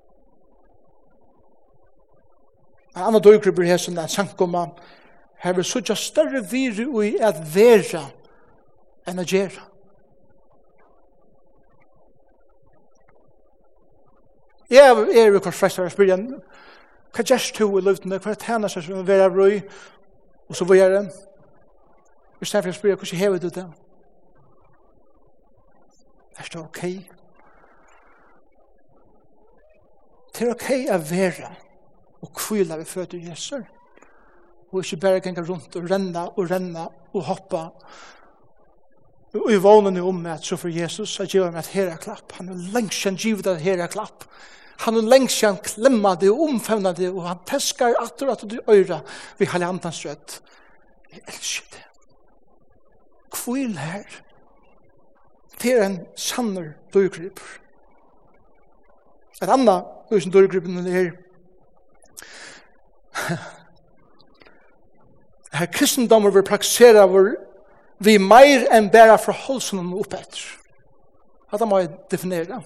En 2.97 3.03
annen 3.03 3.23
døyker 3.23 3.53
blir 3.53 3.69
her 3.69 3.79
som 3.79 3.95
den 3.95 4.09
sankumma, 4.09 4.71
her 5.39 5.53
vil 5.53 5.65
suttja 5.65 5.95
større 5.95 6.41
viri 6.51 6.87
i 7.07 7.17
at 7.21 7.43
være 7.55 8.03
enn 9.07 9.21
å 9.21 9.27
gjøre. 9.29 9.63
Jeg 14.71 14.87
er 14.89 15.27
jo 15.27 15.41
kanskje 15.41 15.59
flest 15.59 15.79
av 15.79 15.91
spyrjen, 15.95 16.25
hva 17.15 17.25
gjerst 17.25 17.55
to 17.57 17.69
i 17.79 17.83
løftene, 17.85 18.19
hva 18.19 18.33
er 18.33 18.41
tæna 18.43 18.69
seg 18.69 18.83
som 18.87 19.07
vera 19.07 19.29
røy, 19.31 19.61
og 20.49 20.57
så 20.59 20.67
vore 20.67 20.89
den. 20.93 21.11
I 22.41 22.45
stedet 22.45 22.65
for 22.67 22.73
å 22.73 22.79
spyrja, 22.79 22.97
hvordan 22.99 23.21
hever 23.21 23.45
du 23.45 23.49
det? 23.49 23.67
Er 26.37 26.51
det 26.53 26.61
ok? 26.61 26.83
Det 30.35 30.45
er 30.45 30.53
ok 30.53 30.69
å 30.93 30.99
være 31.11 31.55
og 32.27 32.33
kvila 32.35 32.77
vi 32.77 32.85
føtter 32.85 33.23
Jesus. 33.23 33.65
Og 34.73 34.83
ikke 34.83 35.01
bare 35.01 35.23
ganga 35.25 35.45
rundt 35.47 35.77
og 35.79 35.91
renna 35.91 36.27
og 36.35 36.51
renna 36.51 36.89
og 37.15 37.23
hoppa 37.25 37.69
Og 39.35 39.51
i 39.53 39.59
vånen 39.61 39.99
om 40.01 40.27
at 40.31 40.45
så 40.47 40.57
for 40.57 40.73
Jesus, 40.73 41.19
jeg 41.21 41.35
gjør 41.35 41.51
meg 41.51 41.65
et 41.65 41.73
herre 41.75 41.97
klapp. 42.01 42.37
Han 42.39 42.53
er 42.53 42.69
lengst 42.75 43.03
kjent 43.03 43.21
givet 43.21 43.49
et 43.51 43.65
herre 43.65 43.89
klapp. 43.93 44.25
Han 44.85 44.99
er 45.01 45.09
lengst 45.09 45.41
kjent 45.41 45.65
klemma 45.65 46.15
det 46.21 46.31
og 46.31 46.45
omfevna 46.51 46.93
det, 46.97 47.11
og 47.11 47.27
han 47.29 47.43
teskar 47.49 47.97
atter 48.01 48.33
at 48.33 48.45
du 48.49 48.59
øyra 48.69 49.01
vi 49.39 49.49
har 49.51 49.65
andans 49.67 50.05
rødt. 50.07 50.41
Jeg 51.13 51.23
elsker 51.33 51.67
det. 51.73 51.85
Kvil 53.33 53.77
her. 53.79 54.05
Det 55.63 55.73
er 55.73 55.87
en 55.87 56.01
sanner 56.17 56.75
døygrip. 56.95 57.41
Et 59.43 59.49
anna 59.49 59.83
usen 60.13 60.33
døygripen 60.33 60.87
er 60.87 61.11
her 65.57 65.67
kristendommer 65.73 66.31
vil 66.31 66.45
praksere 66.45 67.09
vår 67.09 67.33
vi 67.99 68.19
meir 68.19 68.67
enn 68.75 68.91
bæra 68.93 69.17
fra 69.21 69.35
holsen 69.47 69.81
og 69.81 70.01
oppetter. 70.05 70.43
At 71.53 71.61
det 71.61 71.69
må 71.69 71.79
jeg 71.79 71.93
definere. 72.11 72.63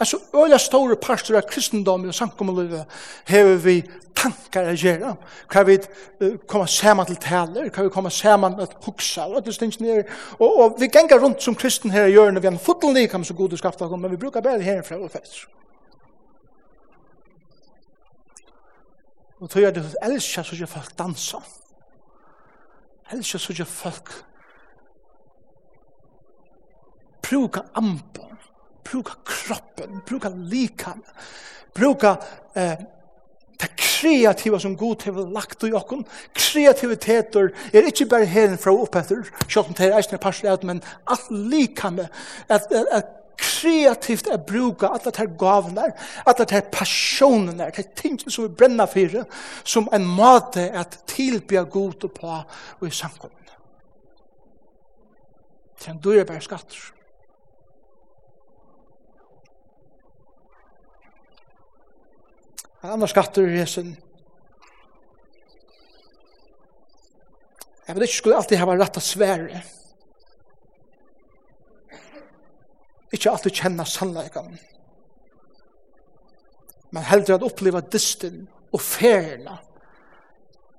Altså, 0.00 0.18
øyla 0.34 0.58
store 0.58 0.96
parter 0.96 1.36
av 1.38 1.44
kristendom 1.46 2.08
og 2.08 2.14
samkommunlivet 2.14 3.02
hever 3.28 3.60
vi 3.62 3.74
tankar 4.18 4.72
å 4.72 4.74
gjøre. 4.74 5.12
Hva 5.52 5.62
vi 5.68 5.76
uh, 5.78 6.38
kommer 6.50 6.66
sammen 6.66 7.06
til 7.06 7.20
taler, 7.22 7.68
hva 7.70 7.86
vi 7.86 7.92
kommer 7.92 8.10
sammen 8.10 8.56
til 8.58 8.72
huksa, 8.86 9.28
og 9.28 9.44
det 9.46 9.54
stings 9.54 9.78
nere. 9.82 10.06
Og, 10.40 10.48
og 10.48 10.80
vi 10.80 10.90
gengar 10.90 11.22
rundt 11.22 11.44
som 11.44 11.54
kristen 11.54 11.94
her 11.94 12.08
i 12.08 12.16
hjørnet, 12.16 12.42
vi 12.42 12.50
har 12.50 12.56
en 12.56 12.62
fotel 12.62 12.96
likam 12.96 13.24
så 13.24 13.36
god 13.38 13.56
skapt 13.60 13.84
men 13.92 14.10
vi 14.10 14.20
brukar 14.24 14.42
bare 14.42 14.62
herfra 14.62 14.98
og 14.98 15.10
fest. 15.10 15.44
Og 19.42 19.50
tog 19.50 19.62
jeg 19.62 19.74
det 19.74 19.88
elsker 20.02 20.42
så 20.42 20.54
ikke 20.54 20.70
folk 20.70 20.98
dansa. 20.98 21.38
Dansa 21.38 21.61
helst 23.12 23.36
ikke 23.36 23.62
sånn 23.62 23.74
folk 23.76 24.12
bruka 27.32 27.62
ambo, 27.72 28.26
bruka 28.84 29.14
kroppen, 29.24 30.02
bruka 30.06 30.28
likan, 30.28 31.00
bruka 31.74 32.16
eh, 32.54 32.82
det 33.62 33.68
kreativa 33.78 34.58
som 34.60 34.74
god 34.76 35.06
har 35.06 35.30
lagt 35.32 35.64
i 35.64 35.72
okken, 35.72 36.02
kreativiteter 36.34 37.52
er 37.72 37.86
ikke 37.88 38.08
bare 38.10 38.28
heren 38.28 38.58
fra 38.60 38.74
oppetter, 38.74 39.22
selv 39.46 39.70
om 39.70 39.76
det 39.78 39.86
er 39.86 39.96
eisende 39.96 40.20
parsleit, 40.20 40.66
men 40.66 40.82
alt 41.06 41.30
likan, 41.30 42.02
at, 42.02 42.66
at, 42.72 42.90
at 42.90 43.12
kreativt 43.38 44.26
er 44.26 44.40
bruka 44.46 44.86
alle 44.86 45.10
de 45.10 45.18
her 45.18 45.30
alle 45.48 45.92
alla 46.26 46.44
de 46.44 46.54
her 46.54 46.64
passionerna, 46.72 47.70
de 47.70 47.84
tingene 47.96 48.30
som 48.30 48.44
vi 48.44 48.54
brenner 48.54 48.86
for, 48.86 49.24
som 49.64 49.88
en 49.92 50.06
måte 50.06 50.70
at 50.70 50.98
tilbya 51.06 51.62
god 51.62 52.04
og 52.04 52.12
på 52.12 52.32
og 52.80 52.86
i 52.86 52.90
samkommet. 52.90 53.38
Det 55.78 55.88
er 55.88 55.92
en 55.92 56.02
dyre 56.04 56.24
bare 56.24 56.40
skatter. 56.40 56.92
En 62.82 62.90
annan 62.90 63.08
skatter 63.08 63.46
i 63.46 63.58
hesen. 63.58 63.96
Jeg 67.86 67.94
vet 67.94 68.06
ikke 68.06 68.16
skulle 68.16 68.38
alltid 68.38 68.58
ha 68.58 68.66
vært 68.66 68.82
rett 68.82 68.98
av 68.98 69.04
svære. 69.06 69.62
Ikke 73.12 73.30
alltid 73.30 73.52
kjenne 73.60 73.84
sannleggen, 73.86 74.58
Men 76.92 77.02
heldur 77.08 77.34
at 77.38 77.44
oppleva 77.46 77.80
dysten 77.80 78.48
og 78.72 78.80
ferna 78.80 79.56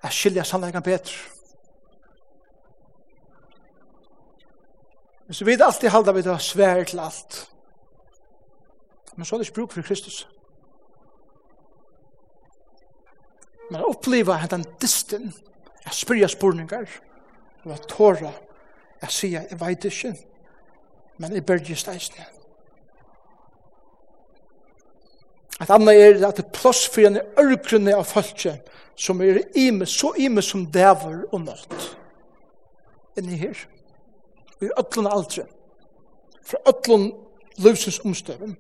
at 0.04 0.14
skilja 0.14 0.44
sannleggen 0.46 0.84
betre. 0.86 1.16
Men 5.26 5.34
så 5.34 5.46
vidt 5.46 5.62
alltid 5.62 5.90
halda 5.90 6.14
vi 6.14 6.22
det 6.22 6.42
svære 6.42 6.86
til 6.86 7.00
alt. 7.00 7.40
Men 9.16 9.26
så 9.26 9.36
er 9.36 9.40
det 9.40 9.48
ikke 9.48 9.56
bruk 9.56 9.72
for 9.74 9.82
Kristus. 9.82 10.28
Men 13.72 13.82
å 13.82 13.90
oppleva 13.94 14.38
den 14.52 14.66
dysten, 14.82 15.32
jeg 15.86 15.98
spyrja 15.98 16.30
spurningar, 16.30 16.90
og 17.64 17.72
jeg 17.72 17.88
tåra, 17.90 18.34
jeg 19.02 19.16
sier, 19.18 19.48
jeg 19.50 19.60
vet 19.62 19.88
ikke, 19.90 20.14
men 21.18 21.36
i 21.36 21.42
byrgist 21.42 21.88
eisne. 21.88 22.26
At 25.62 25.70
anna 25.70 25.94
er 25.94 26.26
at 26.28 26.38
det 26.38 26.52
plass 26.56 26.88
for 26.90 27.06
en 27.06 27.20
ørgrunne 27.40 27.94
av 27.96 28.08
folke 28.10 28.58
som 29.00 29.22
er 29.22 29.42
ime, 29.58 29.86
så 29.86 30.14
ime 30.18 30.42
som 30.42 30.66
dæver 30.66 31.24
og 31.32 31.42
nått. 31.46 31.90
Inni 33.18 33.38
her. 33.38 33.58
Vi 34.60 34.68
er 34.68 34.80
ötlun 34.80 35.08
aldri 35.08 35.44
Fra 36.44 36.58
ötlun 36.68 37.12
løvsens 37.58 38.00
omstøven. 38.06 38.58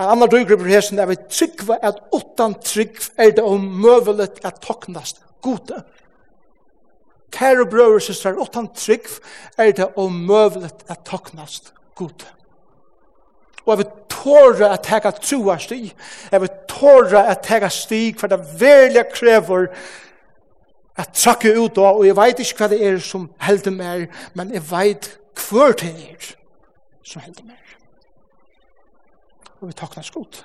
En 0.00 0.08
annan 0.08 0.28
døygrupper 0.28 0.66
her 0.66 0.80
som 0.80 0.98
er 0.98 1.06
vi 1.06 1.16
tryggva 1.30 1.78
at 1.82 2.00
utan 2.12 2.54
trygg 2.60 2.98
er 3.16 3.30
det 3.36 3.44
om 3.44 3.60
møvelet 3.60 4.40
at 4.44 4.60
toknast 4.60 5.22
gode. 5.42 5.82
Kære 7.32 7.66
brøver 7.66 7.94
og 7.94 8.02
søster, 8.02 8.36
åttan 8.38 8.68
trygg 8.76 9.08
er 9.58 9.72
det 9.72 9.88
omøvelet 9.96 10.84
at 10.88 11.04
toknast 11.04 11.72
god. 11.94 12.26
Og 13.64 13.70
jeg 13.72 13.78
vil 13.78 13.92
tåre 14.08 14.68
at 14.72 14.90
jeg 14.90 15.00
har 15.02 15.18
troa 15.22 15.58
stig, 15.58 15.92
jeg 16.32 16.40
vil 16.40 16.50
tåre 16.68 17.26
at 17.30 17.50
jeg 17.50 17.62
har 17.62 17.72
sti, 17.72 18.02
for 18.18 18.26
det 18.26 18.40
velja 18.60 19.04
krever 19.14 19.68
at 20.98 21.14
trakke 21.14 21.54
ut 21.56 21.78
av, 21.78 21.96
og 21.96 22.06
jeg 22.06 22.16
veit 22.16 22.42
ikke 22.42 22.58
hva 22.58 22.68
det 22.72 22.80
er 22.86 22.98
som 23.00 23.30
helder 23.40 23.74
mer, 23.76 24.06
men 24.34 24.52
jeg 24.52 24.64
veit 24.70 25.10
hva 25.48 25.70
det 25.78 25.92
er 25.92 26.32
som 27.06 27.22
helder 27.24 27.46
mer. 27.48 27.76
Og 29.60 29.70
vi 29.70 29.78
toknast 29.78 30.12
skot. 30.12 30.42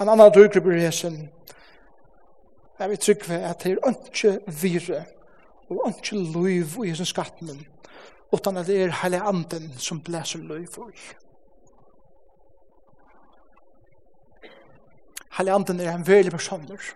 En 0.00 0.08
annan 0.08 0.32
dyrgruppe 0.34 0.76
i 0.76 0.84
resen, 0.84 1.30
jeg 2.78 2.90
vil 2.90 2.98
trygg 2.98 3.28
ved 3.28 3.42
at 3.48 3.64
det 3.64 3.72
er 3.72 3.90
ikke 3.90 4.38
vire 4.62 5.04
og 5.80 5.94
ikke 5.96 6.16
liv 6.16 6.84
i 6.84 6.88
hesen 6.88 7.06
skatten, 7.06 7.66
utan 8.32 8.56
at 8.56 8.66
det 8.66 8.82
er 8.82 8.96
hele 9.02 9.22
anden 9.22 9.72
som 9.78 10.00
blæser 10.00 10.38
liv 10.38 10.68
i. 10.92 10.98
Hele 15.38 15.52
anden 15.52 15.80
er 15.80 15.94
en 15.94 16.06
veldig 16.06 16.32
personer 16.32 16.92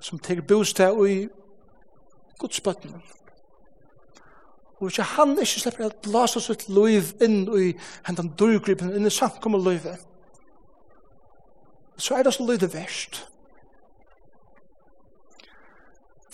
som 0.00 0.18
tar 0.18 0.40
bostad 0.48 1.06
i 1.08 1.28
godsbøttene. 2.38 3.00
Og 4.80 4.90
ikke 4.90 5.02
han 5.02 5.36
ikke 5.38 5.60
slipper 5.60 5.86
å 5.86 5.94
blåse 6.04 6.42
sitt 6.44 6.66
liv 6.68 7.14
inn 7.24 7.46
i 7.56 7.70
hentan 8.04 8.32
dørgripen, 8.38 8.92
inn 8.92 9.08
i 9.08 9.12
samkommet 9.12 9.62
livet. 9.64 10.02
Så 11.96 12.18
er 12.18 12.26
det 12.26 12.34
så 12.34 12.44
livet 12.44 12.74
verst 12.74 13.22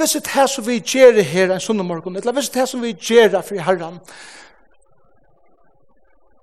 hvis 0.01 0.17
det 0.17 0.37
er 0.37 0.47
som 0.49 0.67
vi 0.67 0.79
gjør 0.81 1.13
det 1.19 1.25
her 1.29 1.51
en 1.53 1.61
sånn 1.61 1.83
morgen, 1.85 2.17
eller 2.17 2.33
hvis 2.33 2.49
det 2.53 2.63
er 2.63 2.69
som 2.71 2.81
vi 2.83 2.95
gjør 2.95 3.35
det 3.35 3.43
for 3.45 3.61
herren, 3.67 3.99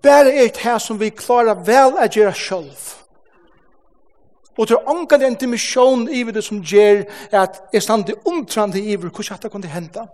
bare 0.03 0.29
er 0.31 0.51
det 0.53 0.61
her 0.61 0.77
som 0.77 0.99
vi 0.99 1.09
klarer 1.09 1.57
vel 1.65 1.97
å 1.97 2.05
gjøre 2.05 2.35
selv. 2.37 2.93
Og 4.57 4.69
til 4.69 4.89
ångan 4.89 5.25
en 5.25 5.35
dimisjon 5.37 6.07
i 6.09 6.23
det 6.23 6.43
som 6.45 6.61
gjør 6.61 7.03
at 7.31 7.59
jeg 7.73 7.83
stand 7.85 8.09
i 8.09 8.17
omtrande 8.29 8.81
i 8.81 8.95
det, 8.95 9.09
hvordan 9.09 9.41
det 9.41 9.51
kunne 9.51 9.73
hende. 9.73 10.07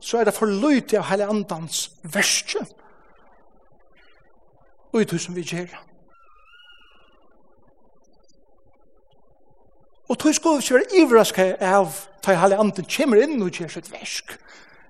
Så 0.00 0.18
er 0.18 0.24
det 0.24 0.34
for 0.34 0.50
løyte 0.50 0.98
av 0.98 1.08
hele 1.12 1.28
andans 1.30 1.90
verste. 2.02 2.66
Og 4.92 5.00
i 5.00 5.08
det 5.08 5.20
som 5.20 5.36
vi 5.36 5.44
gjør 5.44 5.70
det. 5.72 5.91
Og 10.12 10.18
tog 10.18 10.34
skulle 10.34 10.60
vi 10.60 10.74
være 10.74 11.00
ivraske 11.00 11.44
av 11.64 11.94
ta 12.20 12.34
i 12.34 12.36
halve 12.36 12.58
anden 12.60 12.84
kommer 12.84 13.22
inn 13.24 13.40
og 13.40 13.54
gjør 13.56 13.70
sitt 13.72 13.88
versk. 13.88 14.34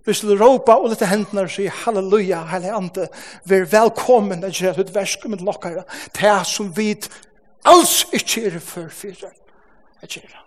Hvis 0.02 0.24
du 0.26 0.32
råpa 0.34 0.74
og 0.82 0.88
lite 0.90 1.06
hendene 1.06 1.44
og 1.46 1.52
sier 1.54 1.70
halleluja, 1.84 2.40
halve 2.50 2.72
anden, 2.74 3.12
vær 3.46 3.68
velkommen 3.70 4.42
og 4.42 4.50
kjør 4.50 4.80
sitt 4.80 4.90
versk 4.94 5.28
med 5.30 5.44
lokkere. 5.46 5.84
det 6.18 6.46
som 6.50 6.72
vi 6.76 6.96
alls 7.64 8.06
ikke 8.12 8.46
er 8.46 8.58
for 8.58 8.88
fyra. 8.90 9.30
Jeg 10.02 10.10
kjør. 10.10 10.40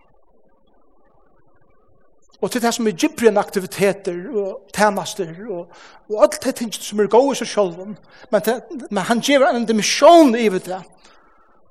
Og 2.41 2.51
til 2.51 2.61
det 2.61 2.73
som 2.75 2.87
er 2.87 2.99
gibbrien 2.99 3.37
aktiviteter 3.37 4.17
og 4.35 4.67
temaster 4.73 5.31
og, 5.49 5.71
og 6.11 6.23
alt 6.23 6.43
det 6.43 6.55
ting 6.55 6.73
som 6.73 6.99
er 6.99 7.07
gode 7.07 7.31
i 7.31 7.39
seg 7.39 7.47
sjølven, 7.47 7.95
men, 8.29 8.41
det, 8.41 8.59
men 8.91 9.03
han 9.07 9.23
gjør 9.23 9.47
en 9.53 9.65
dimisjon 9.65 10.35
i 10.35 10.49
det, 10.49 10.81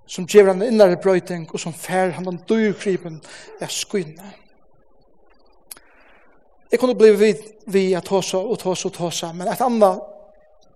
som 0.07 0.27
gjør 0.29 0.53
han 0.53 0.63
innere 0.63 1.01
brøyting, 1.01 1.47
og 1.53 1.61
som 1.61 1.75
fær 1.75 2.15
han 2.17 2.27
den 2.29 2.41
dyrkripen 2.49 3.21
er 3.61 3.73
skynne. 3.73 4.33
Jeg 6.71 6.81
kunne 6.81 6.97
bli 6.99 7.13
vid, 7.15 7.45
vid 7.71 7.95
at 7.97 8.09
tåsa 8.09 8.41
og 8.43 8.59
tåsa 8.59 8.89
og 8.89 8.97
tåsa, 8.97 9.33
men 9.33 9.49
et 9.49 9.63
annet 9.63 10.03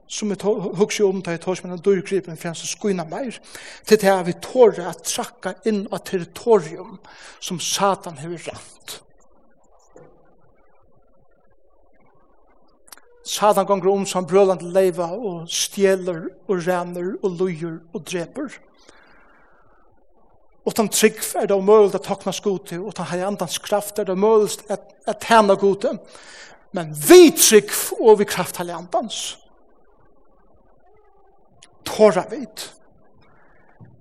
som 0.08 0.30
jeg 0.32 0.38
husker 0.78 1.04
om 1.04 1.18
til 1.20 1.34
jeg 1.34 1.42
tåsa 1.42 1.66
med 1.66 1.76
den 1.76 1.84
dyrkripen 1.84 2.36
for 2.38 2.48
han 2.48 2.56
som 2.56 2.70
skynne 2.70 3.04
mer, 3.10 3.36
til 3.84 4.00
det 4.00 4.08
er 4.08 4.22
vi 4.24 4.36
tåre 4.40 4.86
at 4.88 5.04
trakka 5.04 5.56
inn 5.68 5.84
av 5.92 6.04
territorium 6.08 6.96
som 7.40 7.60
Satan 7.60 8.16
har 8.22 8.32
rent. 8.46 8.98
Satan 13.28 13.66
gonger 13.68 13.90
om 13.92 14.06
som 14.08 14.24
brølande 14.24 14.70
leiva 14.72 15.10
og 15.12 15.50
stjeler 15.52 16.30
og 16.48 16.62
renner 16.64 17.10
og 17.20 17.34
lujer 17.36 17.74
og 17.92 18.06
dreper. 18.08 18.54
Utan 20.68 20.88
trygg 20.92 21.22
er 21.34 21.46
det 21.48 21.56
omöjligt 21.56 21.96
å 21.96 21.98
takna 22.04 22.32
skute, 22.32 22.78
och 22.78 22.88
utan 22.88 23.06
här 23.06 23.24
andans 23.24 23.58
kraft 23.58 23.98
er 23.98 24.04
det 24.04 24.12
omöjligt 24.12 24.70
å 24.70 24.76
att 25.06 25.60
gode. 25.60 25.98
Men 26.70 26.94
vi 26.94 27.30
trygg 27.30 27.70
och 27.98 28.20
vi 28.20 28.24
kraft 28.24 28.56
här 28.56 28.74
andans. 28.74 29.36
Tåra 31.84 32.24
vid. 32.30 32.60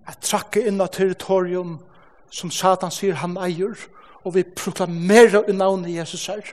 Att 0.05 0.21
trakka 0.21 0.59
inn 0.59 0.81
av 0.81 0.87
territorium 0.87 1.79
som 2.29 2.51
Satan 2.51 2.91
sier 2.91 3.13
han 3.13 3.37
eier 3.37 3.77
og 4.23 4.35
vi 4.35 4.43
proklamerar 4.43 5.47
i 5.49 5.53
navnet 5.55 5.91
Jesus 5.91 6.27
her. 6.27 6.43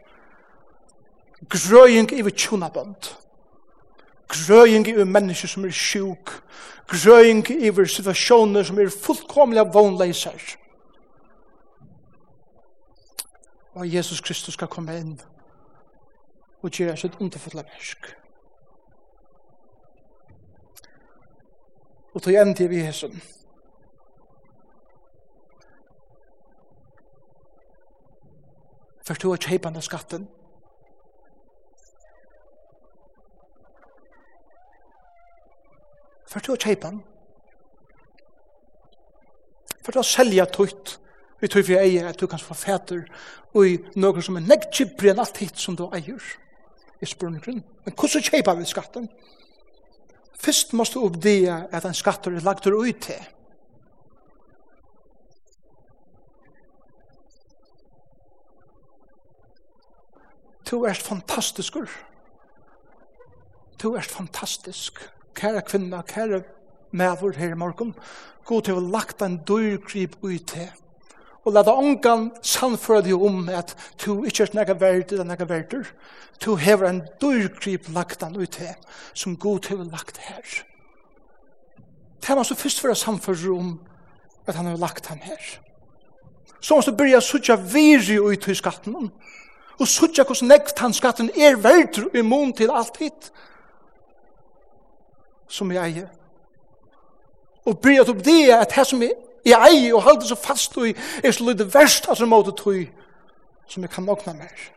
Grøying 1.50 2.12
i 2.12 2.22
vi 2.22 2.30
tjona 2.30 2.70
grøying 4.29 4.89
i 4.89 5.05
mennesker 5.05 5.49
som 5.49 5.64
er 5.64 5.70
sjuk, 5.70 6.33
grøying 6.89 7.45
i 7.51 7.70
situasjoner 7.70 8.62
som 8.62 8.79
er 8.79 8.91
fullkomlig 8.91 9.61
av 9.61 9.72
vånleiser. 9.75 10.57
Og 13.75 13.95
Jesus 13.95 14.20
Kristus 14.20 14.55
skal 14.55 14.70
komme 14.70 14.95
inn 14.99 15.16
og 16.62 16.70
gjøre 16.70 16.97
sitt 16.97 17.16
underfulle 17.20 17.64
versk. 17.66 18.12
Og 22.14 22.22
til 22.22 22.39
enn 22.39 22.55
til 22.55 22.70
vi 22.70 22.85
Jesus. 22.85 23.16
Først 29.05 29.22
du 29.22 29.29
har 29.31 29.43
kjeipan 29.43 29.77
av 29.77 29.85
skatten, 29.85 30.29
for 36.35 36.43
du 36.43 36.51
å 36.51 36.59
kjeipa 36.59 36.91
den? 36.91 37.03
For 39.85 39.95
du 39.95 40.01
å 40.03 40.07
selja 40.07 40.49
tøyt 40.51 40.97
vi 41.39 41.51
tøy 41.53 41.61
for 41.62 41.76
eier 41.78 42.09
at 42.09 42.18
du 42.18 42.26
kan 42.30 42.41
få 42.41 42.57
fæter 42.57 43.05
og 43.55 43.68
i 43.68 43.76
noe 44.01 44.22
som 44.24 44.39
er 44.39 44.47
nekt 44.49 44.72
kjipri 44.74 45.12
enn 45.12 45.20
alt 45.22 45.39
hit 45.39 45.61
som 45.61 45.76
du 45.78 45.85
eier 45.95 46.24
i 46.99 47.07
spurning 47.07 47.43
grunn. 47.45 47.62
Men 47.85 47.95
hvordan 47.95 48.24
kjeipa 48.24 48.57
vi 48.59 48.66
skatten? 48.66 49.07
Fyrst 50.41 50.74
måste 50.74 50.99
du 50.99 51.07
oppdia 51.07 51.68
at 51.70 51.87
en 51.87 51.95
skatter 51.95 52.35
er 52.35 52.47
lagtur 52.47 52.80
ut 52.80 53.03
til. 53.07 53.22
Du 60.64 60.80
erst 60.89 61.05
fantastiskur. 61.07 61.91
Du 63.78 63.93
er 63.95 64.09
fantastisk 64.09 64.99
kære 65.35 65.62
kvinna, 65.66 66.03
kære 66.03 66.43
mævur 66.93 67.37
her 67.37 67.53
i 67.55 67.59
morgen, 67.59 67.95
god 68.45 68.62
til 68.62 68.78
å 68.78 68.89
lagt 68.95 69.22
en 69.22 69.41
dyrgrip 69.49 70.16
ut 70.22 70.47
til. 70.55 70.70
Og 71.45 71.53
la 71.53 71.62
deg 71.64 71.76
ångan 71.76 72.30
sannføre 72.41 73.03
deg 73.05 73.20
om 73.20 73.49
at 73.53 73.74
du 74.01 74.24
ikke 74.24 74.47
er 74.47 74.55
nægge 74.57 74.78
verder 74.80 75.20
enn 75.20 75.28
nægge 75.28 75.49
verder. 75.49 75.91
Du 76.41 76.55
hever 76.57 76.89
en 76.89 77.03
dyrgrip 77.20 77.91
lagt 77.93 78.22
den 78.24 78.39
ut 78.41 78.57
til, 78.57 78.72
som 79.12 79.37
god 79.37 79.66
til 79.68 79.82
å 79.82 79.91
lagt 79.91 80.22
her. 80.24 80.64
Det 82.20 82.32
er 82.32 82.41
man 82.41 82.49
så 82.49 82.57
først 82.57 82.80
for 82.80 82.89
å 82.89 82.97
samføre 82.97 83.53
om 83.53 83.74
at 84.49 84.57
han 84.57 84.70
har 84.70 84.80
lagt 84.80 85.11
den 85.11 85.20
her. 85.20 85.43
Så 86.64 86.76
måste 86.76 86.95
du 86.95 86.97
börja 86.97 87.20
suttja 87.20 87.59
viri 87.61 88.16
ut 88.16 88.49
i 88.49 88.57
skatten. 88.57 89.11
Og 89.74 89.89
suttja 89.89 90.24
hvordan 90.24 90.49
nekt 90.49 90.80
han 90.80 90.97
skatten 90.97 91.28
er 91.37 91.59
verder 91.61 92.09
i 92.16 92.22
mån 92.24 92.55
til 92.57 92.72
alt 92.72 92.97
hitt, 93.03 93.28
som 95.55 95.70
jeg 95.72 95.82
eier. 95.82 96.11
Og 97.64 97.78
bry 97.80 97.96
at 98.00 98.11
opp 98.11 98.20
det 98.24 98.40
er 98.50 98.61
at 98.61 98.74
det 98.74 98.86
som 98.86 99.02
jeg, 99.02 99.14
jeg 99.44 99.70
eier 99.70 99.94
og 99.94 100.02
holder 100.02 100.26
så 100.28 100.36
fast 100.40 100.76
og 100.80 100.90
er 100.90 101.32
så 101.32 101.44
lydde 101.44 101.68
verst 101.74 102.09
av 102.09 102.18
som 102.18 102.32
måte 102.32 102.55
tog 102.57 102.82
som 103.68 103.84
jeg 103.84 103.92
kan 103.92 104.09
åkna 104.09 104.34
mer. 104.36 104.68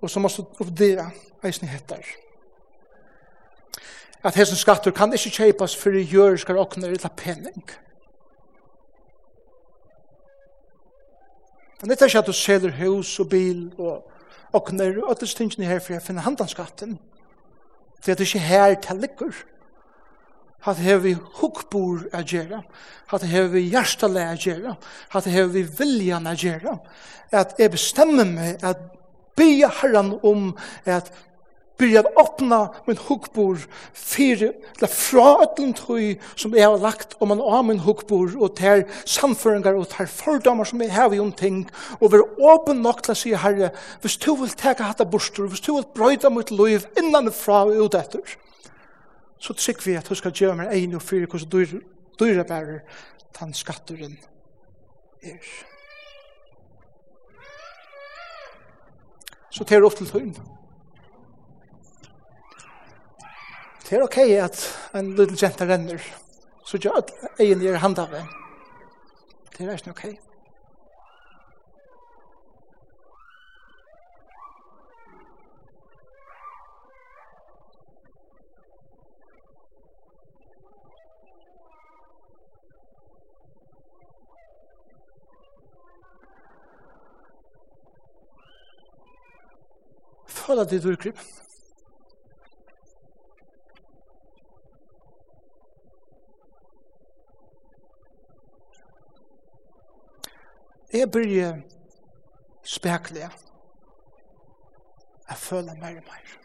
Og 0.00 0.08
så 0.10 0.20
måste 0.20 0.46
opp 0.60 0.72
det 0.78 0.94
eisen 1.44 1.68
heter. 1.68 2.04
At 4.24 4.36
hesen 4.36 4.56
skatter 4.56 4.92
kan 4.92 5.12
ikke 5.12 5.32
kjeipas 5.32 5.76
fyrir 5.76 6.08
jørskar 6.08 6.60
åkna 6.60 6.88
er 6.88 6.96
illa 6.96 7.08
penning. 7.16 7.64
Men 11.80 11.90
det 11.90 12.00
er 12.00 12.10
ikke 12.12 12.18
at 12.18 12.28
du 12.28 12.36
selger 12.36 12.76
hus 12.76 13.18
og 13.20 13.28
bil 13.32 13.70
og 13.78 14.09
og 14.52 14.72
når 14.74 14.92
du 14.96 15.06
ødels 15.10 15.34
tingene 15.34 15.68
her 15.68 15.80
for 15.80 15.94
jeg 15.94 16.02
finner 16.02 16.26
handanskatten, 16.26 16.98
det 18.04 18.14
er 18.14 18.24
ikke 18.24 18.38
her 18.38 18.74
til 18.80 19.02
lykker. 19.04 19.42
At 20.66 20.76
det 20.76 20.84
har 20.84 20.98
vi 21.00 21.14
hukkbor 21.40 22.02
å 22.12 22.20
gjøre, 22.20 22.60
at 23.12 23.22
det 23.22 23.30
har 23.32 23.46
vi 23.48 23.62
hjertelig 23.72 24.24
å 24.26 24.40
gjøre, 24.44 24.74
at 25.14 25.24
det 25.24 25.32
har 25.32 25.46
vi 25.54 25.62
viljan 25.64 26.28
å 26.28 26.34
gjøre, 26.36 26.74
at 27.32 27.54
jeg 27.58 27.72
bestemmer 27.72 28.28
meg 28.28 28.64
at 28.66 28.82
be 29.38 29.64
herren 29.64 30.12
om 30.26 30.50
at 30.84 31.08
byrja 31.80 32.02
at 32.04 32.18
åpna 32.20 32.60
min 32.86 33.00
hugbor 33.08 33.58
fire, 33.96 34.52
eller 34.76 34.92
fra 34.92 35.26
ötlund 35.44 35.80
hui 35.86 36.18
som 36.34 36.54
jeg 36.54 36.68
har 36.68 36.78
lagt 36.82 37.16
om 37.20 37.32
man 37.32 37.40
av 37.40 37.64
min 37.68 37.80
hugbor 37.82 38.36
og 38.36 38.54
ter 38.60 38.84
samføringar 39.08 39.78
og 39.80 39.88
ter 39.94 40.10
fordomar 40.10 40.68
som 40.68 40.82
jeg 40.84 40.92
har 40.94 41.14
i 41.16 41.22
om 41.22 41.32
ting 41.32 41.64
og 41.98 42.12
være 42.12 42.28
åpen 42.52 42.84
nok 42.84 43.02
til 43.02 43.16
å 43.16 43.20
si 43.22 43.34
herre 43.34 43.72
hvis 44.04 44.18
du 44.20 44.34
vil 44.36 44.52
teka 44.52 44.86
hatta 44.90 45.08
bostur 45.08 45.48
hvis 45.48 45.64
du 45.64 45.72
vil 45.74 45.88
brøyda 45.96 46.30
mitt 46.30 46.52
liv 46.52 46.86
innan 47.00 47.32
fra 47.32 47.64
og 47.64 47.86
ut 47.88 47.98
etter 47.98 48.36
så 49.40 49.56
trygg 49.56 49.80
vi 49.86 49.96
at 49.96 50.08
du 50.08 50.14
skal 50.14 50.36
gjøre 50.36 50.58
meg 50.60 50.74
ein 50.76 50.94
og 50.94 51.02
fyre 51.02 51.30
hos 51.32 51.48
du 51.48 51.64
bærer 52.20 52.82
tann 53.32 53.54
skatturen 53.54 54.18
er. 55.22 55.40
Så 59.50 59.64
ter 59.64 59.84
ofte 59.84 60.04
til 60.04 60.12
tøyne. 60.12 60.59
det 63.90 63.98
er 63.98 64.02
ok 64.04 64.18
at 64.38 64.56
en 64.94 65.08
liten 65.18 65.34
jenta 65.34 65.66
renner, 65.66 66.04
så 66.62 66.78
gjør 66.78 67.00
at 67.00 67.08
egen 67.42 67.62
gjør 67.64 67.80
hand 67.82 67.98
av 67.98 68.12
det. 68.14 68.22
Det 69.56 69.66
er 69.66 69.74
ikke 69.74 69.90
ok. 69.90 70.04
Føler 90.30 90.62
at 90.62 90.70
det 90.70 90.78
er 90.78 90.86
durkryp. 90.86 91.18
jeg 101.00 101.10
blir 101.10 101.62
spekler, 102.66 103.32
jeg 105.28 105.36
føler 105.36 105.78
mer 105.80 105.96
og 105.96 106.04
mer. 106.10 106.36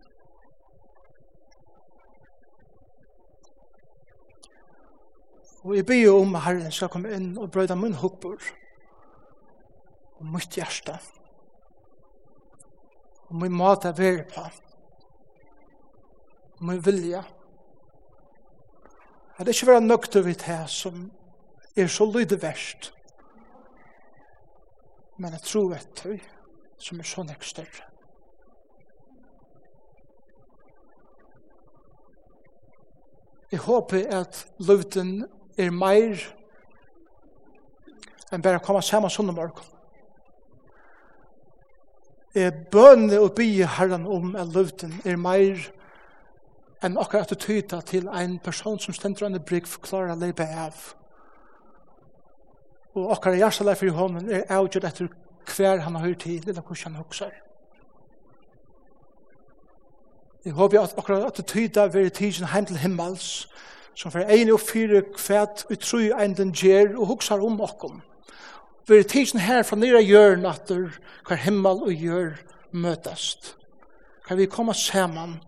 Og 5.65 5.75
jeg 5.75 5.85
blir 5.85 6.13
om 6.13 6.35
at 6.35 6.45
Herren 6.45 6.71
skal 6.71 6.91
komme 6.93 7.11
inn 7.17 7.33
og 7.41 7.51
brøyde 7.51 7.75
min 7.75 7.97
hukbor 7.99 8.37
og 10.19 10.25
mitt 10.31 10.55
hjerte 10.55 10.95
og 13.25 13.35
min 13.41 13.55
måte 13.57 13.89
er 13.89 13.97
veri 13.97 14.23
på 14.29 14.43
og 16.55 16.61
min 16.69 16.85
vilje 16.85 17.23
at 19.35 19.45
det 19.45 19.55
ikke 19.55 19.71
være 19.73 19.81
nøkter 19.81 20.23
vidt 20.23 20.45
her 20.47 20.65
som 20.71 21.09
er 21.75 21.87
så 21.91 22.05
lydig 22.07 22.41
verst 22.41 22.94
men 25.17 25.35
jeg 25.37 25.45
tror 25.47 25.75
etter 25.75 26.23
som 26.81 26.99
er 26.99 27.07
sånn 27.07 27.31
ikke 27.31 27.47
større. 27.47 27.85
Jeg 33.51 33.61
håper 33.63 34.09
at 34.11 34.41
løvden 34.59 35.21
er 35.57 35.71
mer 35.71 36.19
enn 38.33 38.43
bare 38.43 38.59
å 38.59 38.65
komme 38.65 38.81
sammen 38.83 39.13
sånn 39.13 39.31
om 39.31 39.37
morgen. 39.37 39.71
Jeg 42.35 42.51
bønner 42.73 43.23
og 43.23 43.31
byer 43.37 43.69
herren 43.77 44.03
om 44.11 44.33
at 44.35 44.51
løvden 44.51 44.97
er 45.07 45.15
mer 45.15 45.61
enn 46.83 46.99
akkurat 46.99 47.31
å 47.31 47.37
attityda 47.37 47.79
til 47.87 48.09
en 48.11 48.35
person 48.43 48.75
som 48.81 48.97
stender 48.97 49.29
under 49.29 49.39
brygg 49.39 49.69
for 49.71 49.85
klarer 49.85 50.17
å 50.17 50.19
leve 50.19 50.49
av. 50.65 50.81
Og 52.95 53.03
okkar 53.03 53.15
okkara 53.15 53.35
hjertelig 53.35 53.77
for 53.77 53.97
honom 53.97 54.29
er 54.31 54.45
avgjørt 54.49 54.87
etter 54.87 55.09
hver 55.55 55.81
han 55.83 55.95
har 55.95 56.07
hørt 56.07 56.19
til, 56.23 56.39
eller 56.47 56.61
hvordan 56.61 56.93
han 56.93 57.01
hokser. 57.03 57.33
Jeg 60.45 60.53
håper 60.53 60.81
at 60.81 60.93
okkara 60.97 61.27
attityda 61.27 61.87
vil 61.91 62.11
tidsen 62.11 62.47
heim 62.53 62.65
til 62.65 62.77
himmels, 62.77 63.49
som 63.95 64.11
for 64.11 64.19
ene 64.19 64.53
og 64.53 64.59
fire 64.59 65.01
kvæt 65.01 65.65
vi 65.69 65.75
tror 65.75 66.19
en 66.21 66.37
den 66.37 66.53
gjer 66.55 66.95
og 66.95 67.07
hokser 67.11 67.43
om 67.43 67.61
okkom. 67.61 68.01
Vil 68.87 69.03
tidsen 69.03 69.39
her 69.39 69.63
fra 69.63 69.75
nere 69.75 70.03
hjørn 70.03 70.45
atter 70.45 70.91
hver 71.27 71.41
himmel 71.41 71.83
og 71.87 71.93
gjør 71.93 72.35
møtast. 72.71 73.55
Kan 74.27 74.37
vi 74.37 74.45
komme 74.45 74.73
saman 74.73 75.39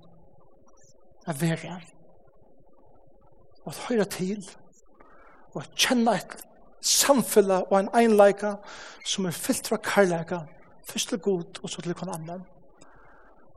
av 1.27 1.39
verre 1.41 1.79
og 3.67 3.73
at 3.73 3.79
høyre 3.89 4.05
til 4.05 4.43
og 5.53 5.61
at 5.61 5.73
kjenne 5.75 6.13
et 6.15 6.35
samfella 6.81 7.61
og 7.69 7.79
en 7.79 7.89
einleika 7.95 8.55
som 9.05 9.25
er 9.25 9.31
fyllt 9.31 9.67
fra 9.67 9.77
karlæka, 9.77 10.39
først 10.87 11.09
til 11.09 11.19
god 11.19 11.59
og 11.63 11.69
så 11.69 11.81
til 11.81 11.93
kon 11.93 12.13
annan. 12.13 12.45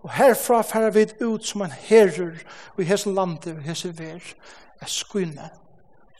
Og 0.02 0.12
herfra 0.12 0.62
færa 0.62 0.90
vi 0.90 1.06
ut 1.24 1.46
som 1.46 1.62
en 1.62 1.70
herrer 1.70 2.38
og 2.74 2.82
i 2.82 2.88
hese 2.88 3.12
landet 3.12 3.56
og 3.56 3.62
hese 3.62 3.98
ver 3.98 4.34
er 4.80 4.86
skyne 4.86 5.50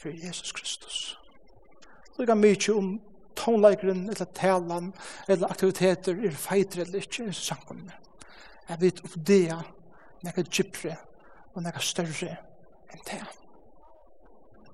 for 0.02 0.08
Jesus 0.26 0.52
Kristus. 0.52 1.18
Det 2.18 2.28
er 2.28 2.34
mykje 2.34 2.74
om 2.76 3.00
tonleikeren 3.36 4.08
eller 4.10 4.24
talan 4.34 4.92
eller 5.28 5.48
aktiviteter 5.48 6.18
er 6.26 6.36
feitre 6.36 6.82
eller 6.82 7.00
ikke 7.00 7.24
i 7.24 7.32
samkomne. 7.32 7.92
Jeg 8.68 8.80
vet 8.80 9.00
om 9.04 9.24
det 9.26 9.46
er 9.50 9.62
nekka 10.24 10.42
gypre 10.42 10.96
og 11.54 11.62
nekka 11.64 11.80
større 11.80 12.36
enn 12.92 13.06
det. 13.08 13.22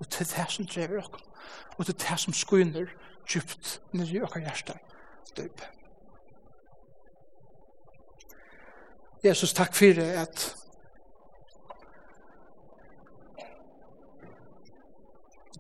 Og 0.01 0.09
til 0.11 0.27
det 0.27 0.47
som 0.53 0.67
drever 0.67 1.05
okkur 1.05 1.23
og 1.77 1.87
det 1.87 1.95
er 1.95 2.09
det 2.09 2.21
som 2.21 2.33
skyner 2.33 2.87
djupt 3.29 3.81
nere 3.93 4.09
i 4.09 4.23
okkar 4.23 4.41
hjärsta 4.41 4.79
døyp. 5.37 5.61
Jesus, 9.25 9.53
takk 9.53 9.75
fyrir 9.75 10.21
at 10.23 10.45